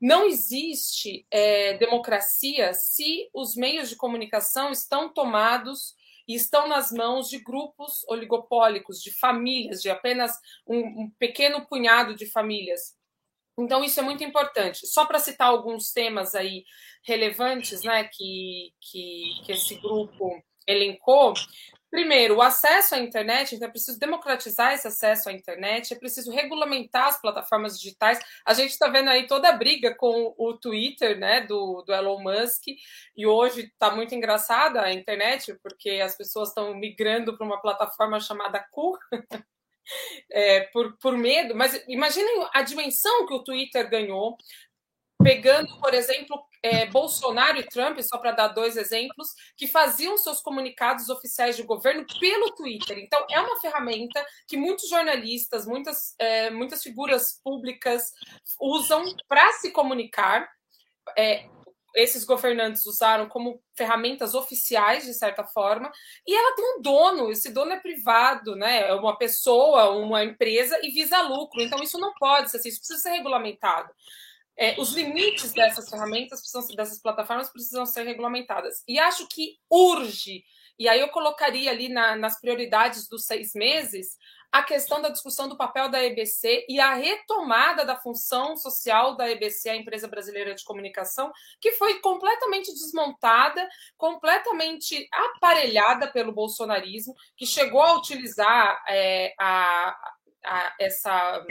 [0.00, 5.96] Não existe é, democracia se os meios de comunicação estão tomados
[6.28, 12.14] e estão nas mãos de grupos oligopólicos, de famílias, de apenas um, um pequeno punhado
[12.14, 12.96] de famílias.
[13.58, 14.86] Então, isso é muito importante.
[14.86, 16.64] Só para citar alguns temas aí
[17.02, 20.40] relevantes né, que, que, que esse grupo
[20.70, 21.34] elencou,
[21.90, 26.30] Primeiro, o acesso à internet, então é preciso democratizar esse acesso à internet, é preciso
[26.30, 28.20] regulamentar as plataformas digitais.
[28.46, 32.22] A gente está vendo aí toda a briga com o Twitter, né, do, do Elon
[32.22, 32.62] Musk,
[33.16, 38.20] e hoje está muito engraçada a internet, porque as pessoas estão migrando para uma plataforma
[38.20, 38.96] chamada Cu.
[40.30, 44.36] É, por, por medo, mas imaginem a dimensão que o Twitter ganhou,
[45.22, 50.40] pegando, por exemplo, é, Bolsonaro e Trump, só para dar dois exemplos, que faziam seus
[50.40, 52.98] comunicados oficiais de governo pelo Twitter.
[52.98, 58.12] Então, é uma ferramenta que muitos jornalistas, muitas, é, muitas figuras públicas
[58.60, 60.48] usam para se comunicar.
[61.16, 61.48] É,
[61.96, 65.90] esses governantes usaram como ferramentas oficiais, de certa forma,
[66.24, 68.88] e ela tem um dono, esse dono é privado, né?
[68.88, 71.60] É uma pessoa, uma empresa e visa lucro.
[71.60, 73.90] Então, isso não pode ser assim, isso precisa ser regulamentado
[74.56, 78.82] é, os limites dessas ferramentas, precisam, dessas plataformas, precisam ser regulamentadas.
[78.86, 80.44] E acho que urge
[80.78, 84.16] E aí eu colocaria ali na, nas prioridades dos seis meses
[84.52, 89.30] a questão da discussão do papel da EBC e a retomada da função social da
[89.30, 97.46] EBC, a Empresa Brasileira de Comunicação, que foi completamente desmontada, completamente aparelhada pelo bolsonarismo, que
[97.46, 99.96] chegou a utilizar é, a,
[100.44, 101.44] a, essa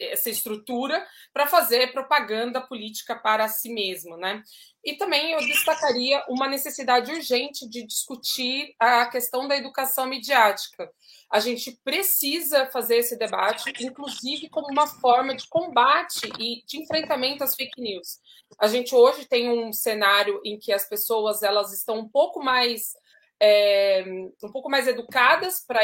[0.00, 4.42] essa estrutura para fazer propaganda política para si mesmo, né?
[4.84, 10.90] E também eu destacaria uma necessidade urgente de discutir a questão da educação midiática.
[11.30, 17.42] A gente precisa fazer esse debate, inclusive como uma forma de combate e de enfrentamento
[17.42, 18.20] às fake news.
[18.60, 22.92] A gente hoje tem um cenário em que as pessoas elas estão um pouco mais
[23.40, 24.04] é,
[24.42, 25.82] um pouco mais educadas para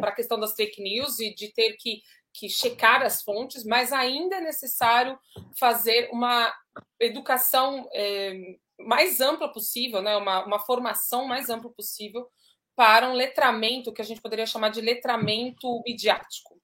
[0.00, 2.02] a questão das fake news e de ter que
[2.34, 5.16] que checar as fontes, mas ainda é necessário
[5.58, 6.52] fazer uma
[6.98, 10.16] educação é, mais ampla possível, né?
[10.16, 12.28] uma, uma formação mais ampla possível
[12.74, 16.60] para um letramento que a gente poderia chamar de letramento midiático.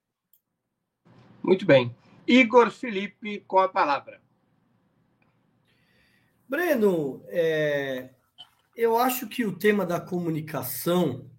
[1.40, 1.94] Muito bem.
[2.26, 4.20] Igor Felipe, com a palavra.
[6.48, 8.10] Breno, é,
[8.76, 11.30] eu acho que o tema da comunicação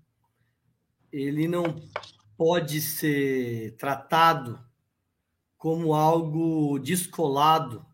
[1.11, 1.81] ele não
[2.41, 4.59] pode ser tratado
[5.55, 7.85] como algo descolado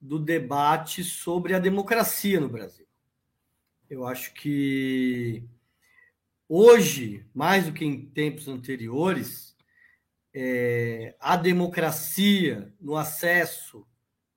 [0.00, 2.86] do debate sobre a democracia no Brasil.
[3.90, 5.46] Eu acho que
[6.48, 9.54] hoje, mais do que em tempos anteriores,
[10.32, 13.86] é, a democracia no acesso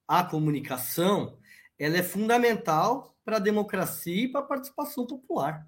[0.06, 1.40] à comunicação
[1.78, 5.66] ela é fundamental para a democracia e para a participação popular.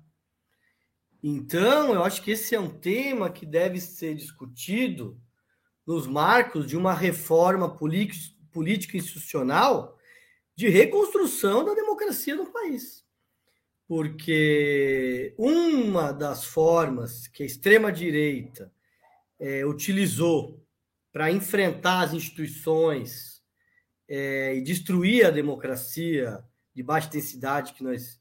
[1.23, 5.21] Então, eu acho que esse é um tema que deve ser discutido
[5.85, 9.97] nos marcos de uma reforma política institucional
[10.55, 13.05] de reconstrução da democracia no país.
[13.87, 18.71] Porque uma das formas que a extrema-direita
[19.39, 20.65] é, utilizou
[21.11, 23.43] para enfrentar as instituições
[24.07, 26.43] é, e destruir a democracia
[26.73, 28.20] de baixa intensidade que nós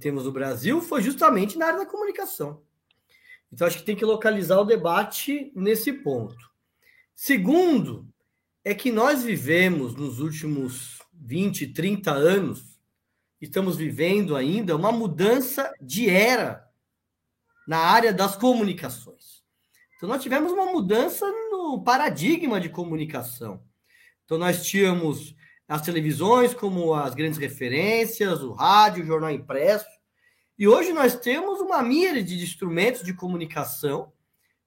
[0.00, 2.62] temos no Brasil foi justamente na área da comunicação.
[3.52, 6.50] Então, acho que tem que localizar o debate nesse ponto.
[7.14, 8.08] Segundo,
[8.64, 12.78] é que nós vivemos nos últimos 20, 30 anos,
[13.40, 16.68] estamos vivendo ainda uma mudança de era
[17.66, 19.42] na área das comunicações.
[19.96, 23.62] Então, nós tivemos uma mudança no paradigma de comunicação.
[24.24, 25.34] Então, nós tínhamos
[25.70, 29.86] as televisões como as grandes referências, o rádio, o jornal impresso.
[30.58, 34.12] E hoje nós temos uma míriade de instrumentos de comunicação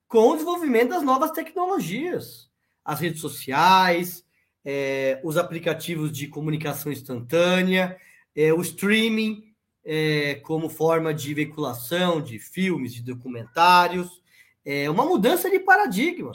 [0.08, 2.50] com o desenvolvimento das novas tecnologias,
[2.86, 4.24] as redes sociais,
[4.64, 7.98] é, os aplicativos de comunicação instantânea,
[8.34, 14.22] é, o streaming é, como forma de veiculação de filmes, de documentários,
[14.64, 16.32] é uma mudança de paradigma.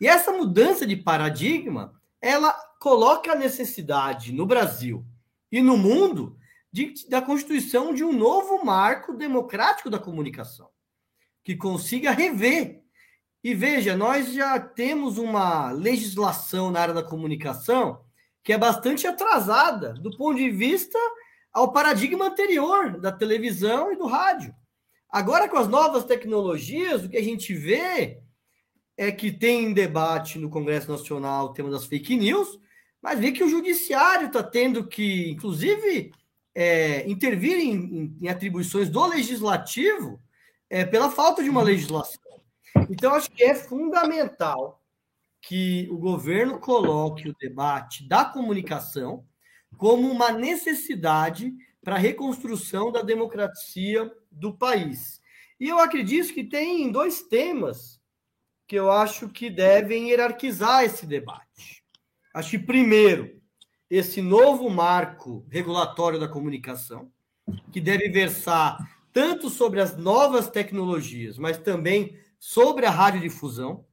[0.00, 5.04] E essa mudança de paradigma, ela coloca a necessidade no Brasil
[5.50, 6.38] e no mundo
[6.72, 10.68] de, da constituição de um novo marco democrático da comunicação,
[11.42, 12.82] que consiga rever.
[13.42, 18.04] E veja, nós já temos uma legislação na área da comunicação
[18.42, 20.98] que é bastante atrasada do ponto de vista
[21.52, 24.54] ao paradigma anterior da televisão e do rádio.
[25.10, 28.22] Agora, com as novas tecnologias, o que a gente vê
[28.96, 32.58] é que tem debate no Congresso Nacional o tema das fake news,
[33.02, 36.12] mas vê que o judiciário está tendo que, inclusive,
[36.54, 40.20] é, intervir em, em, atribuições do legislativo
[40.68, 42.20] é, pela falta de uma legislação.
[42.90, 44.82] Então, acho que é fundamental
[45.40, 49.24] que o governo coloque o debate da comunicação
[49.76, 55.20] como uma necessidade para a reconstrução da democracia do país.
[55.60, 58.00] E eu acredito que tem dois temas
[58.66, 61.77] que eu acho que devem hierarquizar esse debate.
[62.32, 63.38] Acho que, primeiro,
[63.90, 67.10] esse novo marco regulatório da comunicação,
[67.72, 68.78] que deve versar
[69.12, 73.84] tanto sobre as novas tecnologias, mas também sobre a radiodifusão.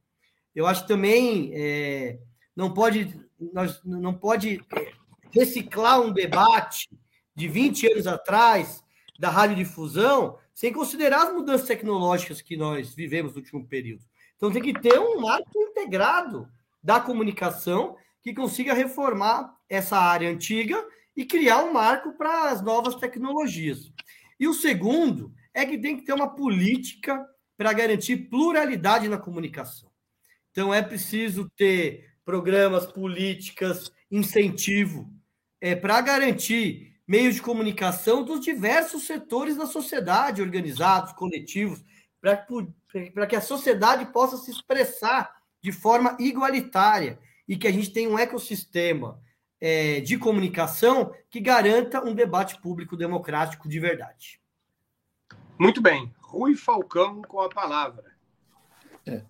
[0.54, 2.18] Eu acho também é,
[2.54, 3.18] não pode
[3.52, 4.92] nós não pode é,
[5.30, 6.88] reciclar um debate
[7.34, 8.82] de 20 anos atrás
[9.18, 14.04] da radiodifusão sem considerar as mudanças tecnológicas que nós vivemos no último período.
[14.36, 16.48] Então tem que ter um marco integrado
[16.82, 20.84] da comunicação que consiga reformar essa área antiga
[21.16, 23.92] e criar um marco para as novas tecnologias.
[24.40, 27.24] E o segundo é que tem que ter uma política
[27.56, 29.88] para garantir pluralidade na comunicação.
[30.50, 35.08] Então é preciso ter programas, políticas, incentivo
[35.60, 41.80] é, para garantir meios de comunicação dos diversos setores da sociedade, organizados, coletivos,
[42.20, 48.08] para que a sociedade possa se expressar de forma igualitária e que a gente tenha
[48.08, 49.20] um ecossistema
[49.60, 54.40] é, de comunicação que garanta um debate público democrático de verdade.
[55.58, 56.12] Muito bem.
[56.20, 58.04] Rui Falcão com a palavra.
[59.06, 59.22] É.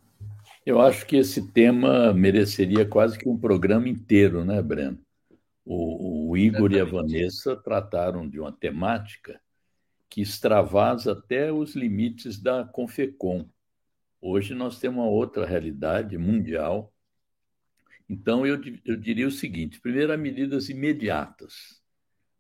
[0.64, 4.98] Eu acho que esse tema mereceria quase que um programa inteiro, né, Breno?
[5.64, 6.76] O, o Igor Exatamente.
[6.76, 9.40] e a Vanessa trataram de uma temática
[10.08, 13.48] que extravasa até os limites da Confecom.
[14.20, 16.92] Hoje nós temos uma outra realidade mundial.
[18.08, 21.80] Então, eu, eu diria o seguinte: primeiro, medidas imediatas.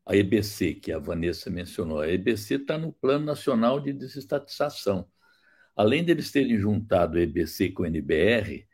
[0.04, 5.08] A EBC, que a Vanessa mencionou, a EBC está no Plano Nacional de Desestatização.
[5.74, 8.66] Além deles terem juntado a EBC com a NBR,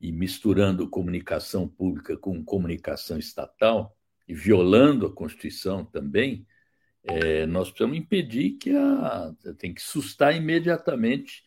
[0.00, 3.96] e misturando comunicação pública com comunicação estatal,
[4.28, 6.46] e violando a Constituição também,
[7.02, 9.34] é, nós precisamos impedir que a.
[9.58, 11.42] tem que sustar imediatamente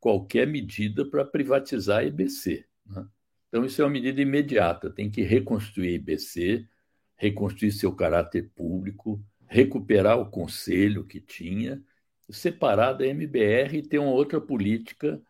[0.00, 2.66] qualquer medida para privatizar a IBC.
[2.86, 3.06] Né?
[3.54, 6.66] Então, isso é uma medida imediata, tem que reconstruir a IBC,
[7.14, 11.80] reconstruir seu caráter público, recuperar o conselho que tinha,
[12.28, 15.22] separar da MBR e ter uma outra política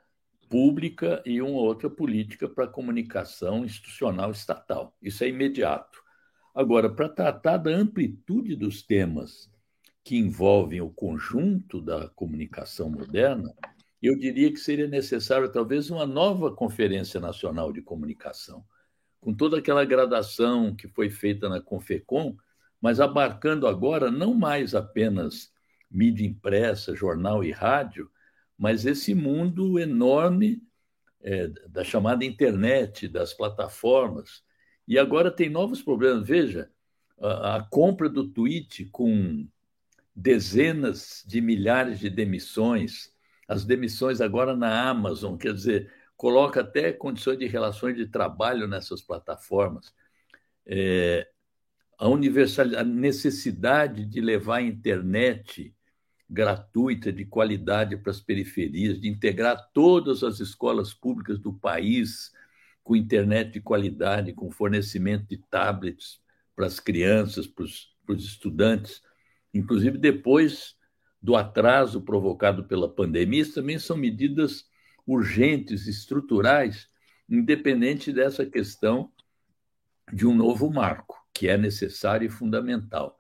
[0.49, 4.97] pública e uma outra política para comunicação institucional estatal.
[5.03, 6.03] Isso é imediato.
[6.55, 9.51] Agora, para tratar da amplitude dos temas
[10.03, 13.55] que envolvem o conjunto da comunicação moderna,
[14.07, 18.65] eu diria que seria necessário talvez uma nova Conferência Nacional de Comunicação,
[19.21, 22.37] com toda aquela gradação que foi feita na Confecom,
[22.81, 25.51] mas abarcando agora não mais apenas
[25.91, 28.11] mídia impressa, jornal e rádio,
[28.59, 30.63] mas esse mundo enorme
[31.23, 34.43] é, da chamada internet, das plataformas.
[34.87, 36.27] E agora tem novos problemas.
[36.27, 36.71] Veja,
[37.19, 39.49] a, a compra do tweet com
[40.15, 43.14] dezenas de milhares de demissões,
[43.49, 49.03] as demissões agora na Amazon, quer dizer, coloca até condições de relações de trabalho nessas
[49.03, 49.93] plataformas.
[50.67, 51.29] É,
[51.99, 55.75] a, universalidade, a necessidade de levar a internet
[56.29, 62.33] gratuita, de qualidade para as periferias, de integrar todas as escolas públicas do país
[62.83, 66.21] com internet de qualidade, com fornecimento de tablets
[66.55, 69.03] para as crianças, para os, para os estudantes,
[69.53, 70.74] inclusive depois
[71.25, 74.67] do atraso provocado pela pandemia, também são medidas
[75.07, 76.87] urgentes, estruturais,
[77.27, 79.11] independente dessa questão
[80.13, 83.17] de um novo marco, que é necessário e fundamental.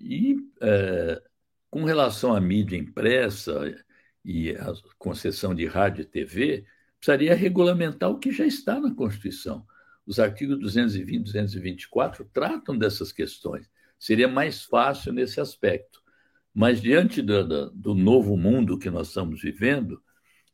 [0.00, 1.22] E é,
[1.68, 3.76] com relação à mídia impressa
[4.24, 6.64] e à concessão de rádio e TV,
[6.98, 9.66] precisaria regulamentar o que já está na Constituição.
[10.06, 13.68] Os artigos 220 e 224 tratam dessas questões.
[13.98, 16.07] Seria mais fácil nesse aspecto.
[16.54, 20.02] Mas, diante do, do, novo mundo que nós estamos vivendo,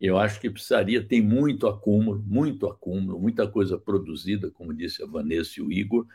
[0.01, 5.07] eu acho que precisaria, tem muito acúmulo, muito acúmulo, muita coisa produzida, como disse a
[5.07, 6.07] Vanessa e o Igor,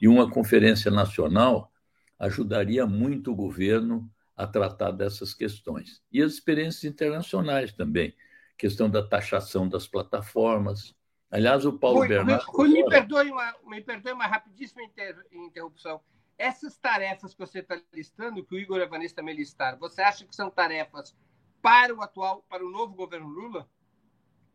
[0.00, 1.70] e uma conferência nacional
[2.18, 6.02] ajudaria muito o governo a tratar dessas questões.
[6.10, 8.14] E as experiências internacionais também,
[8.56, 10.94] questão da taxação das plataformas.
[11.30, 12.44] Aliás, o Paulo Bernardo.
[12.48, 16.00] Rui, me, perdoe uma, me perdoe uma rapidíssima inter, interrupção.
[16.36, 20.34] Essas tarefas que você está listando, que o Igor Evanista também listaram, você acha que
[20.34, 21.16] são tarefas
[21.62, 23.68] para o atual, para o novo governo Lula?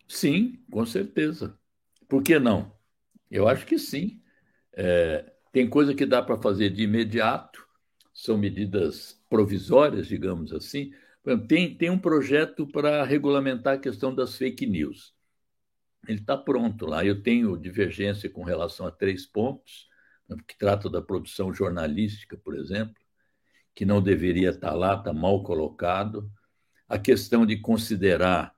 [0.08, 1.58] Sim, com certeza.
[2.08, 2.76] Por que não?
[3.30, 4.22] Eu acho que sim.
[4.74, 7.68] É, tem coisa que dá para fazer de imediato,
[8.14, 10.92] são medidas provisórias, digamos assim.
[11.48, 15.14] Tem, tem um projeto para regulamentar a questão das fake news.
[16.08, 17.06] Ele está pronto lá.
[17.06, 19.89] Eu tenho divergência com relação a três pontos,
[20.48, 22.96] que trata da produção jornalística, por exemplo,
[23.74, 26.30] que não deveria estar lá, está mal colocado.
[26.88, 28.54] A questão de considerar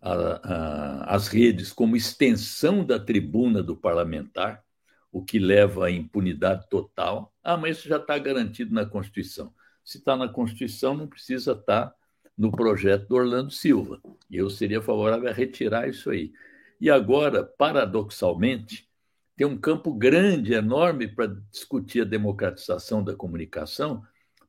[0.00, 4.62] a, a, as redes como extensão da tribuna do parlamentar,
[5.10, 7.32] o que leva à impunidade total.
[7.42, 9.52] Ah, mas isso já está garantido na Constituição.
[9.84, 11.94] Se está na Constituição, não precisa estar tá
[12.36, 14.00] no projeto do Orlando Silva.
[14.30, 16.32] Eu seria favorável a retirar isso aí.
[16.80, 18.88] E agora, paradoxalmente,
[19.36, 24.02] tem um campo grande, enorme para discutir a democratização da comunicação,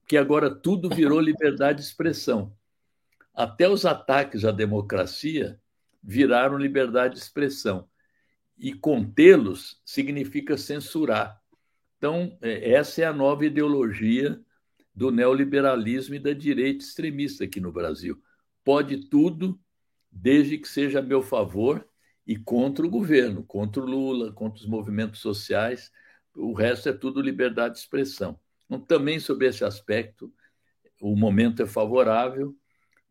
[0.07, 2.55] que agora tudo virou liberdade de expressão.
[3.33, 5.59] Até os ataques à democracia
[6.03, 7.89] viraram liberdade de expressão.
[8.57, 11.41] E contê-los significa censurar.
[11.97, 14.39] Então, é, essa é a nova ideologia
[14.93, 18.21] do neoliberalismo e da direita extremista aqui no Brasil.
[18.63, 19.59] Pode tudo,
[20.09, 21.85] desde que seja a meu favor
[22.25, 25.91] e contra o governo, contra o Lula, contra os movimentos sociais.
[26.35, 28.39] O resto é tudo liberdade de expressão.
[28.65, 30.33] Então, também sobre esse aspecto,
[30.99, 32.55] o momento é favorável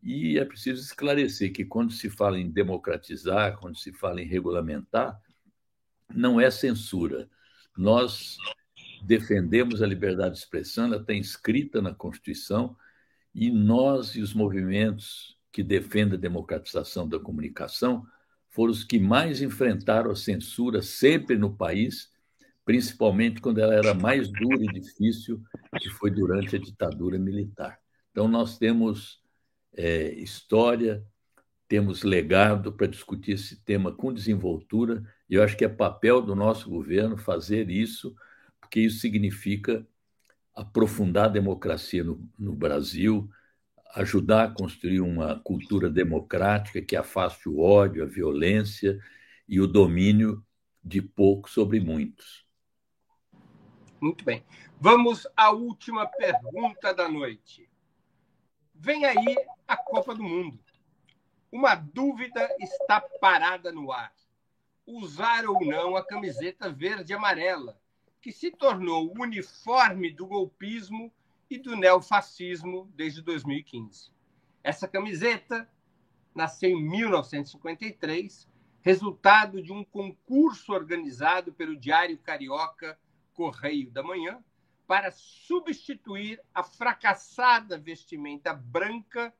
[0.03, 5.19] e é preciso esclarecer que quando se fala em democratizar, quando se fala em regulamentar,
[6.13, 7.29] não é censura.
[7.75, 8.37] Nós
[9.01, 12.75] defendemos a liberdade de expressão, ela está inscrita na Constituição,
[13.33, 18.05] e nós e os movimentos que defendem a democratização da comunicação
[18.55, 22.09] foram os que mais enfrentaram a censura sempre no país,
[22.63, 25.43] principalmente quando ela era mais dura e difícil,
[25.77, 27.77] que foi durante a ditadura militar.
[28.11, 29.21] Então, nós temos
[29.75, 31.05] é, história,
[31.67, 36.33] temos legado para discutir esse tema com desenvoltura, e eu acho que é papel do
[36.33, 38.15] nosso governo fazer isso,
[38.61, 39.85] porque isso significa
[40.55, 43.29] aprofundar a democracia no, no Brasil,
[43.95, 48.99] ajudar a construir uma cultura democrática que afaste o ódio, a violência
[49.47, 50.45] e o domínio
[50.83, 52.45] de poucos sobre muitos.
[54.01, 54.43] Muito bem.
[54.79, 57.69] Vamos à última pergunta da noite.
[58.73, 59.35] Vem aí
[59.65, 60.59] a Copa do Mundo.
[61.49, 64.13] Uma dúvida está parada no ar.
[64.85, 67.79] Usar ou não a camiseta verde e amarela,
[68.21, 71.11] que se tornou o uniforme do golpismo
[71.49, 74.11] e do neofascismo desde 2015.
[74.63, 75.69] Essa camiseta
[76.33, 78.49] nasceu em 1953,
[78.81, 82.99] resultado de um concurso organizado pelo Diário Carioca
[83.33, 84.43] Correio da Manhã,
[84.87, 89.33] para substituir a fracassada vestimenta branca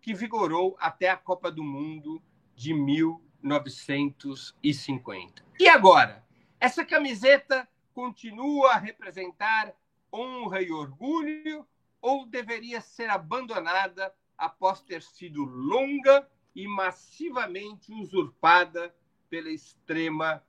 [0.00, 2.20] que vigorou até a Copa do Mundo
[2.54, 5.44] de 1950.
[5.58, 6.24] E agora?
[6.58, 9.74] Essa camiseta continua a representar
[10.14, 11.66] honra e orgulho
[12.00, 18.94] ou deveria ser abandonada após ter sido longa e massivamente usurpada
[19.28, 20.42] pela extrema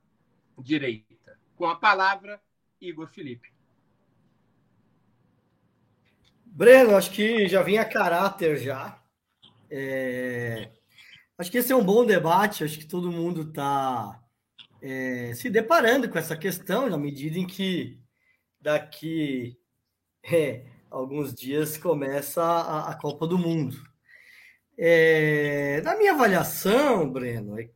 [0.56, 1.38] direita?
[1.56, 2.40] Com a palavra,
[2.80, 3.52] Igor Felipe.
[6.44, 9.02] Breno, acho que já vinha caráter já.
[9.70, 10.70] É...
[11.36, 14.22] Acho que esse é um bom debate, acho que todo mundo está
[14.80, 18.00] é, se deparando com essa questão, na medida em que
[18.60, 19.58] daqui
[20.22, 23.76] é, alguns dias começa a, a Copa do Mundo.
[24.78, 27.70] É, na minha avaliação, Breno, é,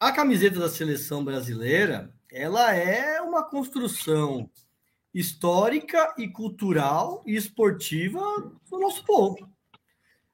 [0.00, 4.50] a camiseta da seleção brasileira ela é uma construção
[5.14, 8.20] histórica e cultural e esportiva
[8.68, 9.48] do nosso povo.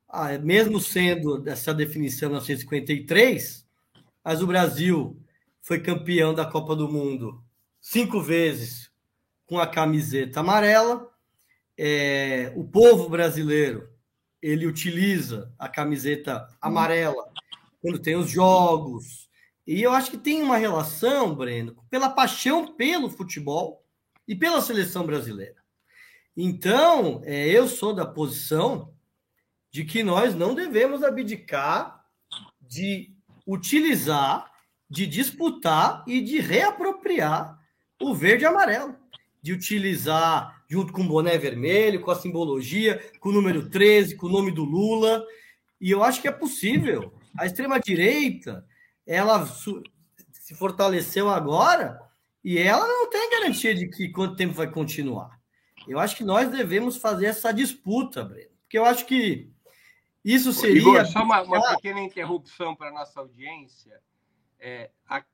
[0.08, 3.66] Ah, mesmo sendo dessa definição 1953,
[4.24, 5.20] mas o Brasil
[5.60, 7.44] foi campeão da Copa do Mundo
[7.80, 8.79] cinco vezes
[9.50, 11.10] com a camiseta amarela.
[11.76, 13.90] É, o povo brasileiro
[14.40, 17.32] ele utiliza a camiseta amarela
[17.82, 19.28] quando tem os jogos.
[19.66, 23.84] E eu acho que tem uma relação, Breno, pela paixão pelo futebol
[24.26, 25.56] e pela seleção brasileira.
[26.36, 28.94] Então, é, eu sou da posição
[29.72, 32.04] de que nós não devemos abdicar
[32.60, 33.12] de
[33.44, 34.48] utilizar,
[34.88, 37.58] de disputar e de reapropriar
[38.00, 38.99] o verde e amarelo,
[39.42, 44.26] de utilizar junto com o boné vermelho, com a simbologia, com o número 13, com
[44.26, 45.24] o nome do Lula.
[45.80, 47.12] E eu acho que é possível.
[47.38, 48.64] A extrema-direita,
[49.06, 52.00] ela se fortaleceu agora
[52.44, 55.38] e ela não tem garantia de que quanto tempo vai continuar.
[55.88, 59.50] Eu acho que nós devemos fazer essa disputa, Breno, porque eu acho que
[60.24, 60.80] isso seria.
[60.80, 64.00] Igor, só uma, uma pequena interrupção para a nossa audiência.
[64.58, 64.90] É,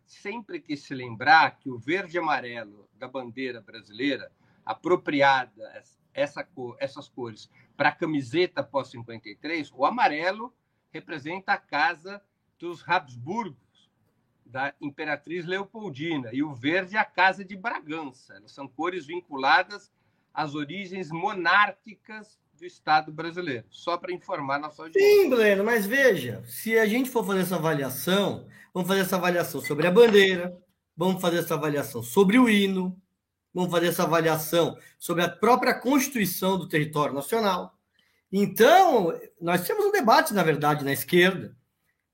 [0.07, 4.31] sempre que se lembrar que o verde e amarelo da bandeira brasileira,
[4.65, 10.53] apropriada essa cor, essas cores para a camiseta pós-53, o amarelo
[10.91, 12.23] representa a casa
[12.59, 13.91] dos Habsburgos,
[14.45, 18.41] da Imperatriz Leopoldina, e o verde a Casa de Bragança.
[18.47, 19.93] São cores vinculadas
[20.33, 23.67] às origens monárquicas do Estado brasileiro.
[23.69, 25.23] Só para informar nossa audiência.
[25.23, 29.61] Sim, Breno, mas veja, se a gente for fazer essa avaliação, vamos fazer essa avaliação
[29.61, 30.57] sobre a bandeira,
[30.97, 32.97] vamos fazer essa avaliação sobre o hino,
[33.53, 37.77] vamos fazer essa avaliação sobre a própria Constituição do território nacional.
[38.33, 41.57] Então, nós temos um debate, na verdade, na esquerda,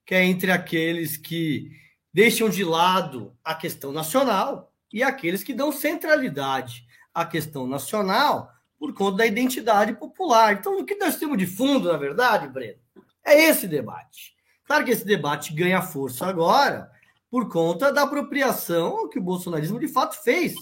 [0.04, 1.70] que é entre aqueles que
[2.12, 8.92] deixam de lado a questão nacional e aqueles que dão centralidade à questão nacional por
[8.92, 10.54] conta da identidade popular.
[10.54, 12.78] Então, o que nós temos de fundo, na verdade, Breno,
[13.24, 14.34] é esse debate.
[14.64, 16.91] Claro que esse debate ganha força agora
[17.32, 20.54] por conta da apropriação que o bolsonarismo de fato fez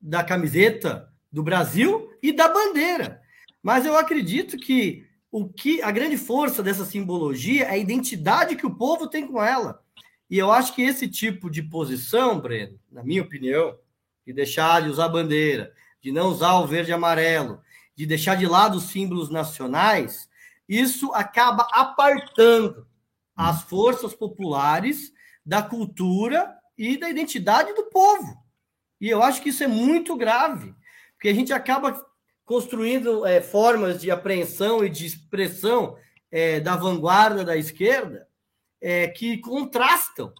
[0.00, 3.20] da camiseta do Brasil e da bandeira.
[3.62, 8.64] Mas eu acredito que o que a grande força dessa simbologia é a identidade que
[8.64, 9.82] o povo tem com ela.
[10.30, 13.76] E eu acho que esse tipo de posição, Breno, na minha opinião,
[14.26, 17.60] de deixar de usar bandeira, de não usar o verde e amarelo,
[17.94, 20.26] de deixar de lado os símbolos nacionais,
[20.66, 22.86] isso acaba apartando
[23.36, 25.12] as forças populares
[25.44, 28.36] da cultura e da identidade do povo.
[29.00, 30.74] E eu acho que isso é muito grave,
[31.14, 32.04] porque a gente acaba
[32.44, 35.96] construindo é, formas de apreensão e de expressão
[36.30, 38.26] é, da vanguarda da esquerda
[38.80, 40.32] é, que contrastam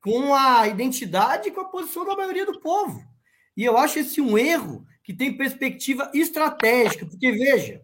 [0.00, 3.02] com a identidade e com a posição da maioria do povo.
[3.56, 7.82] E eu acho esse um erro que tem perspectiva estratégica, porque veja,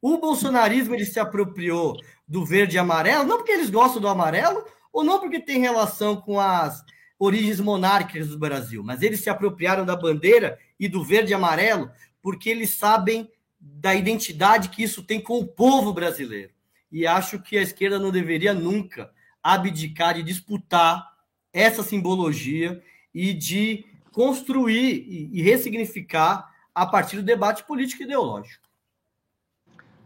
[0.00, 1.96] o bolsonarismo ele se apropriou
[2.28, 4.64] do verde e amarelo, não porque eles gostam do amarelo,
[4.96, 6.82] ou não porque tem relação com as
[7.18, 11.90] origens monárquicas do Brasil, mas eles se apropriaram da bandeira e do verde e amarelo
[12.22, 13.30] porque eles sabem
[13.60, 16.50] da identidade que isso tem com o povo brasileiro.
[16.90, 21.06] E acho que a esquerda não deveria nunca abdicar de disputar
[21.52, 22.82] essa simbologia
[23.12, 28.66] e de construir e ressignificar a partir do debate político e ideológico.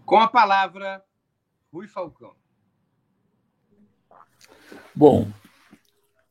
[0.05, 1.01] Com a palavra,
[1.73, 2.40] Rui Falcão.
[5.01, 5.33] Bom,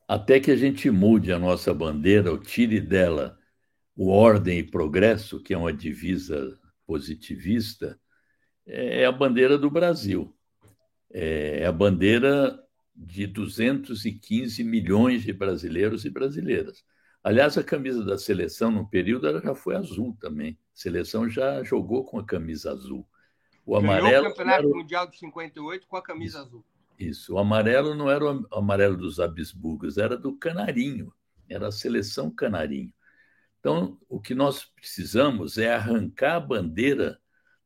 [0.06, 3.36] até que a gente mude a nossa bandeira, ou tire dela
[3.96, 6.56] o ordem e progresso, que é uma divisa
[6.86, 7.98] positivista,
[8.64, 10.32] é a bandeira do Brasil.
[11.10, 12.62] É a bandeira
[12.94, 16.84] de 215 milhões de brasileiros e brasileiras.
[17.24, 20.52] Aliás, a camisa da seleção, no período, ela já foi azul também.
[20.52, 23.04] A seleção já jogou com a camisa azul.
[23.66, 24.10] O amarelo.
[24.10, 24.68] Ganhou o Campeonato era...
[24.68, 26.64] Mundial de 58 com a camisa isso, azul.
[27.00, 27.34] Isso.
[27.34, 31.10] O amarelo não era o amarelo dos Habsburgos, era do Canarinho.
[31.48, 32.92] Era a seleção Canarinho.
[33.58, 37.18] Então, o que nós precisamos é arrancar a bandeira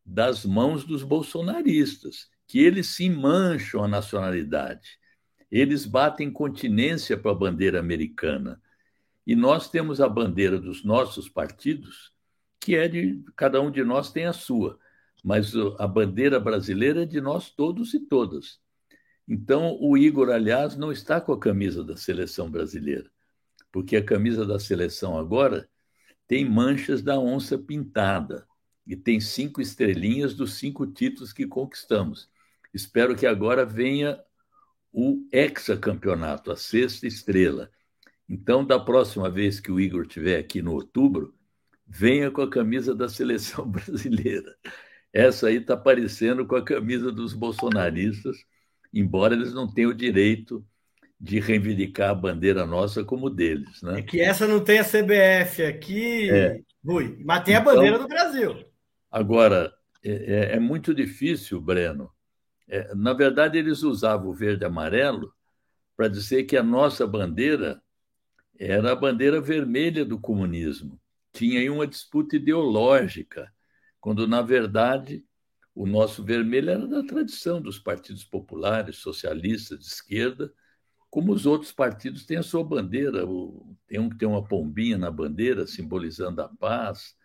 [0.06, 5.00] das mãos dos bolsonaristas, que eles se mancham a nacionalidade.
[5.50, 8.62] Eles batem continência para a bandeira americana.
[9.26, 12.12] E nós temos a bandeira dos nossos partidos,
[12.60, 14.78] que é de cada um de nós tem a sua
[15.24, 18.60] mas a bandeira brasileira é de nós todos e todas.
[19.26, 23.10] Então, o Igor, aliás, não está com a camisa da seleção brasileira,
[23.72, 25.68] porque a camisa da seleção agora
[26.26, 28.46] tem manchas da onça pintada
[28.86, 32.28] e tem cinco estrelinhas dos cinco títulos que conquistamos.
[32.72, 34.20] Espero que agora venha
[34.92, 37.70] o hexacampeonato, a sexta estrela.
[38.28, 41.34] Então, da próxima vez que o Igor estiver aqui no outubro,
[41.86, 44.56] venha com a camisa da seleção brasileira.
[45.12, 48.44] Essa aí está parecendo com a camisa dos bolsonaristas,
[48.94, 50.64] embora eles não tenham o direito
[51.20, 53.82] de reivindicar a bandeira nossa como deles.
[53.82, 54.00] Né?
[54.00, 56.60] É que essa não tem a CBF aqui, é.
[56.84, 58.64] Rui, mas tem a então, bandeira do Brasil.
[59.10, 59.72] Agora,
[60.02, 62.10] é, é, é muito difícil, Breno.
[62.68, 65.32] É, na verdade, eles usavam o verde e amarelo
[65.96, 67.80] para dizer que a nossa bandeira
[68.58, 71.00] era a bandeira vermelha do comunismo.
[71.32, 73.52] Tinha aí uma disputa ideológica
[74.00, 75.24] quando, na verdade,
[75.74, 80.52] o nosso vermelho era da tradição dos partidos populares, socialistas, de esquerda,
[81.10, 83.24] como os outros partidos têm a sua bandeira.
[83.88, 87.16] Tem um que tem uma pombinha na bandeira, simbolizando a paz,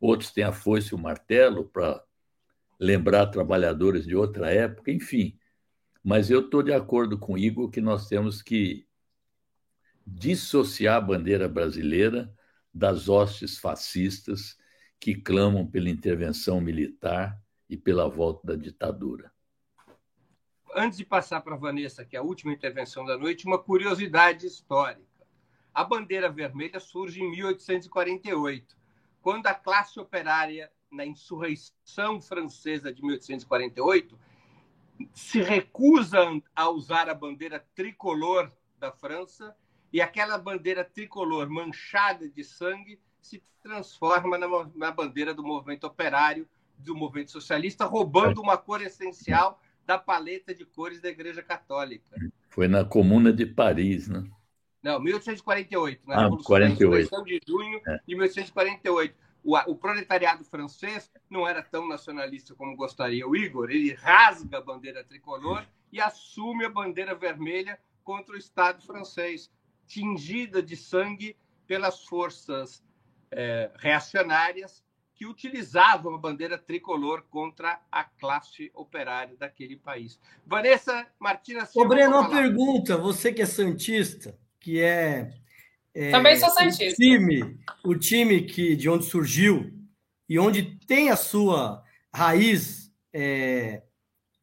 [0.00, 2.02] outros têm a foice e o martelo para
[2.78, 5.36] lembrar trabalhadores de outra época, enfim.
[6.02, 8.86] Mas eu estou de acordo com o Igor que nós temos que
[10.06, 12.32] dissociar a bandeira brasileira
[12.72, 14.56] das hostes fascistas
[15.00, 19.32] que clamam pela intervenção militar e pela volta da ditadura.
[20.74, 24.46] Antes de passar para a Vanessa, que é a última intervenção da noite, uma curiosidade
[24.46, 25.06] histórica.
[25.74, 28.76] A bandeira vermelha surge em 1848,
[29.20, 34.18] quando a classe operária, na insurreição francesa de 1848,
[35.12, 36.18] se recusa
[36.54, 39.54] a usar a bandeira tricolor da França
[39.92, 46.48] e aquela bandeira tricolor manchada de sangue se transforma na, na bandeira do movimento operário,
[46.78, 52.16] do movimento socialista, roubando uma cor essencial da paleta de cores da Igreja Católica.
[52.48, 54.24] Foi na Comuna de Paris, né?
[54.82, 57.24] Não, 1848, na ah, Revolução 48.
[57.24, 57.98] de junho é.
[58.06, 59.14] de 1848.
[59.42, 63.70] O, o, proletariado francês não era tão nacionalista como gostaria o Igor.
[63.70, 69.50] Ele rasga a bandeira tricolor e assume a bandeira vermelha contra o Estado francês,
[69.86, 72.82] tingida de sangue pelas forças
[73.30, 74.84] é, reacionárias
[75.18, 80.16] que utilizavam a bandeira tricolor contra a classe operária daquele país.
[80.46, 81.86] Vanessa Martina Silva.
[81.86, 82.96] Ô, Breno, uma pergunta.
[82.96, 85.34] Você que é Santista, que é.
[85.92, 86.92] é Também sou Santista.
[86.92, 89.72] O time, o time que, de onde surgiu
[90.28, 91.82] e onde tem a sua
[92.14, 93.82] raiz é,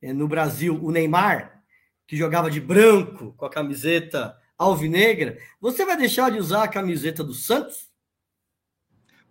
[0.01, 1.63] é, no Brasil, o Neymar,
[2.05, 7.23] que jogava de branco com a camiseta alvinegra, você vai deixar de usar a camiseta
[7.23, 7.89] do Santos?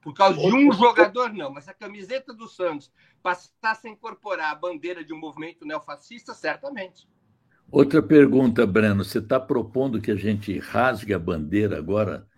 [0.05, 2.93] Por causa de um jogador, não, mas a camiseta do Santos
[3.23, 7.09] passasse a incorporar a bandeira de um movimento neofascista, certamente.
[7.73, 9.03] Outra pergunta, Breno.
[9.03, 12.29] Você está propondo que a gente rasgue a bandeira agora?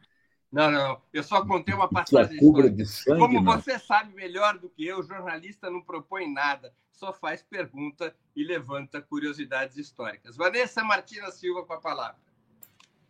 [0.52, 1.02] Não, não.
[1.12, 2.38] Eu só contei uma passagem
[2.72, 3.18] de sangue.
[3.18, 3.52] Como não?
[3.52, 9.02] você sabe melhor do que eu, jornalista não propõe nada, só faz pergunta e levanta
[9.02, 10.36] curiosidades históricas.
[10.36, 12.16] Vanessa Martina Silva com a palavra.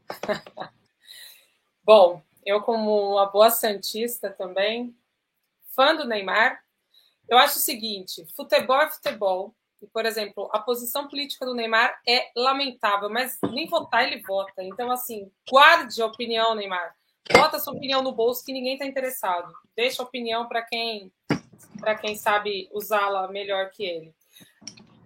[1.84, 4.96] Bom, eu, como uma boa Santista também,
[5.74, 6.62] fã do Neymar,
[7.28, 9.54] eu acho o seguinte: futebol é futebol.
[9.82, 14.62] E, por exemplo, a posição política do Neymar é lamentável, mas nem votar ele vota.
[14.62, 16.94] Então, assim, guarde a opinião, Neymar.
[17.30, 19.52] Bota sua opinião no bolso que ninguém está interessado.
[19.74, 21.12] Deixa a opinião para quem,
[22.00, 24.15] quem sabe usá-la melhor que ele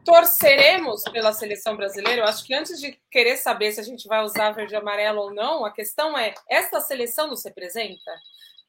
[0.04, 2.22] torceremos pela seleção brasileira.
[2.22, 5.20] Eu acho que antes de querer saber se a gente vai usar verde e amarelo
[5.20, 8.10] ou não, a questão é: esta seleção nos representa?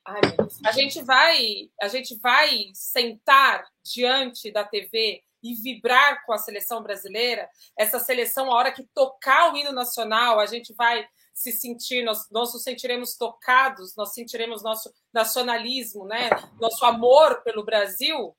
[0.05, 0.21] Ai,
[0.65, 6.81] a gente vai, a gente vai sentar diante da TV e vibrar com a seleção
[6.81, 7.47] brasileira.
[7.77, 12.27] Essa seleção, a hora que tocar o hino nacional, a gente vai se sentir, nós,
[12.29, 16.29] nós nos sentiremos tocados, nós sentiremos nosso nacionalismo, né?
[16.59, 18.35] Nosso amor pelo Brasil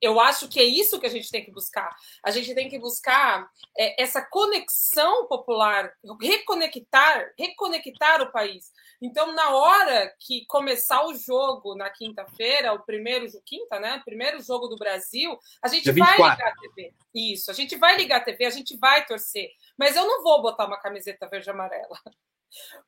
[0.00, 1.94] eu acho que é isso que a gente tem que buscar.
[2.22, 8.70] A gente tem que buscar é, essa conexão popular, reconectar, reconectar o país.
[9.00, 14.00] Então, na hora que começar o jogo na quinta-feira, o primeiro quinta, né?
[14.04, 16.94] Primeiro jogo do Brasil, a gente vai ligar a TV.
[17.14, 19.50] Isso, a gente vai ligar a TV, a gente vai torcer.
[19.78, 21.98] Mas eu não vou botar uma camiseta verde amarela.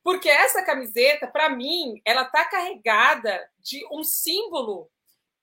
[0.03, 4.91] Porque essa camiseta, para mim, ela tá carregada de um símbolo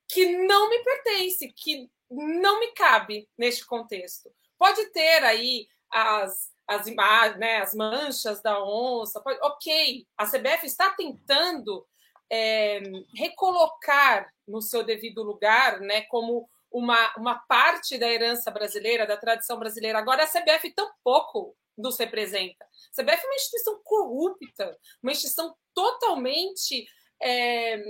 [0.08, 4.32] que não me pertence, que não me cabe neste contexto.
[4.58, 10.66] Pode ter aí as, as imagens, né, as manchas da onça, pode, ok, a CBF
[10.66, 11.86] está tentando
[12.30, 12.82] é,
[13.14, 19.58] recolocar no seu devido lugar, né, como uma, uma parte da herança brasileira, da tradição
[19.58, 20.00] brasileira.
[20.00, 22.66] Agora, a CBF tampouco nos representa.
[22.66, 26.88] A CBF é uma instituição corrupta, uma instituição totalmente
[27.22, 27.84] é,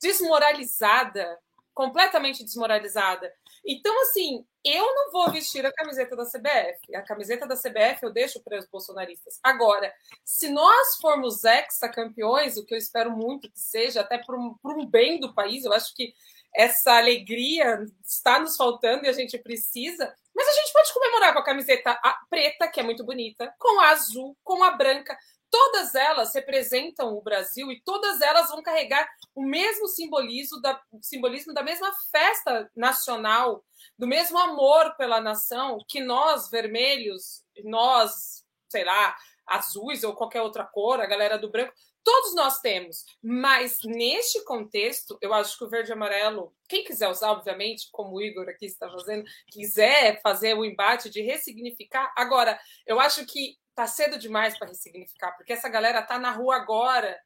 [0.00, 1.38] desmoralizada,
[1.74, 3.32] completamente desmoralizada.
[3.64, 6.94] Então, assim, eu não vou vestir a camiseta da CBF.
[6.94, 9.38] A camiseta da CBF eu deixo para os bolsonaristas.
[9.42, 9.92] Agora,
[10.24, 14.86] se nós formos ex-campeões, o que eu espero muito que seja, até por um, um
[14.86, 16.14] bem do país, eu acho que
[16.54, 20.14] essa alegria está nos faltando e a gente precisa.
[20.34, 21.98] Mas a gente pode comemorar com a camiseta
[22.30, 25.16] preta, que é muito bonita, com a azul, com a branca
[25.56, 31.54] todas elas representam o Brasil e todas elas vão carregar o mesmo simbolismo da, simbolismo
[31.54, 33.64] da mesma festa nacional,
[33.98, 39.16] do mesmo amor pela nação que nós, vermelhos, nós, sei lá,
[39.46, 41.72] azuis ou qualquer outra cor, a galera do branco,
[42.04, 43.06] todos nós temos.
[43.22, 48.16] Mas neste contexto, eu acho que o verde e amarelo, quem quiser usar, obviamente, como
[48.16, 52.12] o Igor aqui está fazendo, quiser fazer o embate de ressignificar.
[52.14, 56.56] Agora, eu acho que tá cedo demais para ressignificar, porque essa galera tá na rua
[56.56, 57.16] agora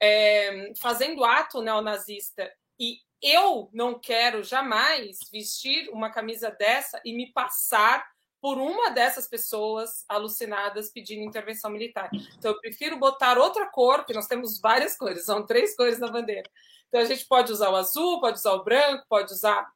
[0.00, 2.50] é, fazendo ato neonazista.
[2.80, 8.04] E eu não quero jamais vestir uma camisa dessa e me passar
[8.40, 12.10] por uma dessas pessoas alucinadas pedindo intervenção militar.
[12.36, 16.08] Então, eu prefiro botar outra cor, que nós temos várias cores, são três cores na
[16.08, 16.50] bandeira.
[16.88, 19.70] Então, a gente pode usar o azul, pode usar o branco, pode usar,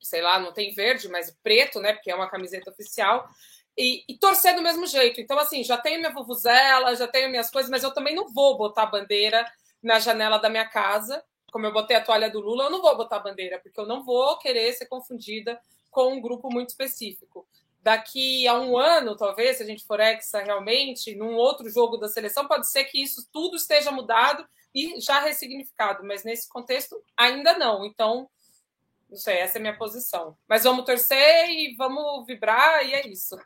[0.00, 3.28] sei lá, não tem verde, mas preto, né, porque é uma camiseta oficial
[3.78, 5.20] e, e, torcer do mesmo jeito.
[5.20, 8.58] Então, assim, já tenho minha vuvuzela, já tenho minhas coisas, mas eu também não vou
[8.58, 9.46] botar bandeira
[9.80, 12.96] na janela da minha casa, como eu botei a toalha do Lula, eu não vou
[12.96, 15.58] botar bandeira, porque eu não vou querer ser confundida
[15.90, 17.46] com um grupo muito específico.
[17.80, 22.08] Daqui a um ano, talvez, se a gente for exa realmente, num outro jogo da
[22.08, 24.44] seleção, pode ser que isso tudo esteja mudado
[24.74, 27.86] e já ressignificado, mas nesse contexto ainda não.
[27.86, 28.28] Então,
[29.08, 30.36] não sei, essa é a minha posição.
[30.46, 33.36] Mas vamos torcer e vamos vibrar, e é isso.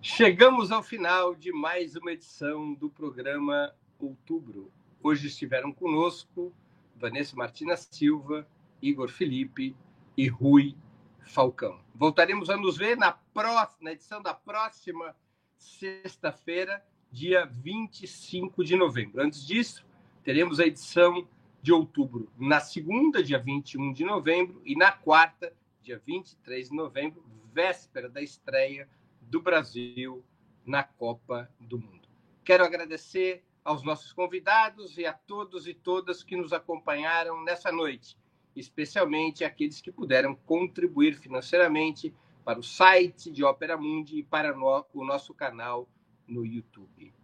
[0.00, 4.70] Chegamos ao final de mais uma edição do programa Outubro.
[5.02, 6.52] Hoje estiveram conosco
[6.96, 8.46] Vanessa Martina Silva,
[8.82, 9.74] Igor Felipe
[10.16, 10.76] e Rui
[11.20, 11.80] Falcão.
[11.94, 15.16] Voltaremos a nos ver na, próxima, na edição da próxima
[15.56, 19.22] sexta-feira, dia 25 de novembro.
[19.22, 19.86] Antes disso,
[20.22, 21.26] teremos a edição
[21.62, 27.24] de outubro, na segunda, dia 21 de novembro, e na quarta, dia 23 de novembro,
[27.52, 28.88] véspera da estreia
[29.20, 30.24] do Brasil
[30.66, 32.08] na Copa do Mundo.
[32.44, 38.16] Quero agradecer aos nossos convidados e a todos e todas que nos acompanharam nessa noite,
[38.56, 42.12] especialmente aqueles que puderam contribuir financeiramente
[42.44, 45.88] para o site de Ópera Mundi e para o nosso canal
[46.26, 47.14] no YouTube.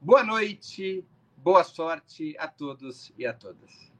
[0.00, 1.04] Boa noite,
[1.42, 3.97] boa sorte a todos e a todas.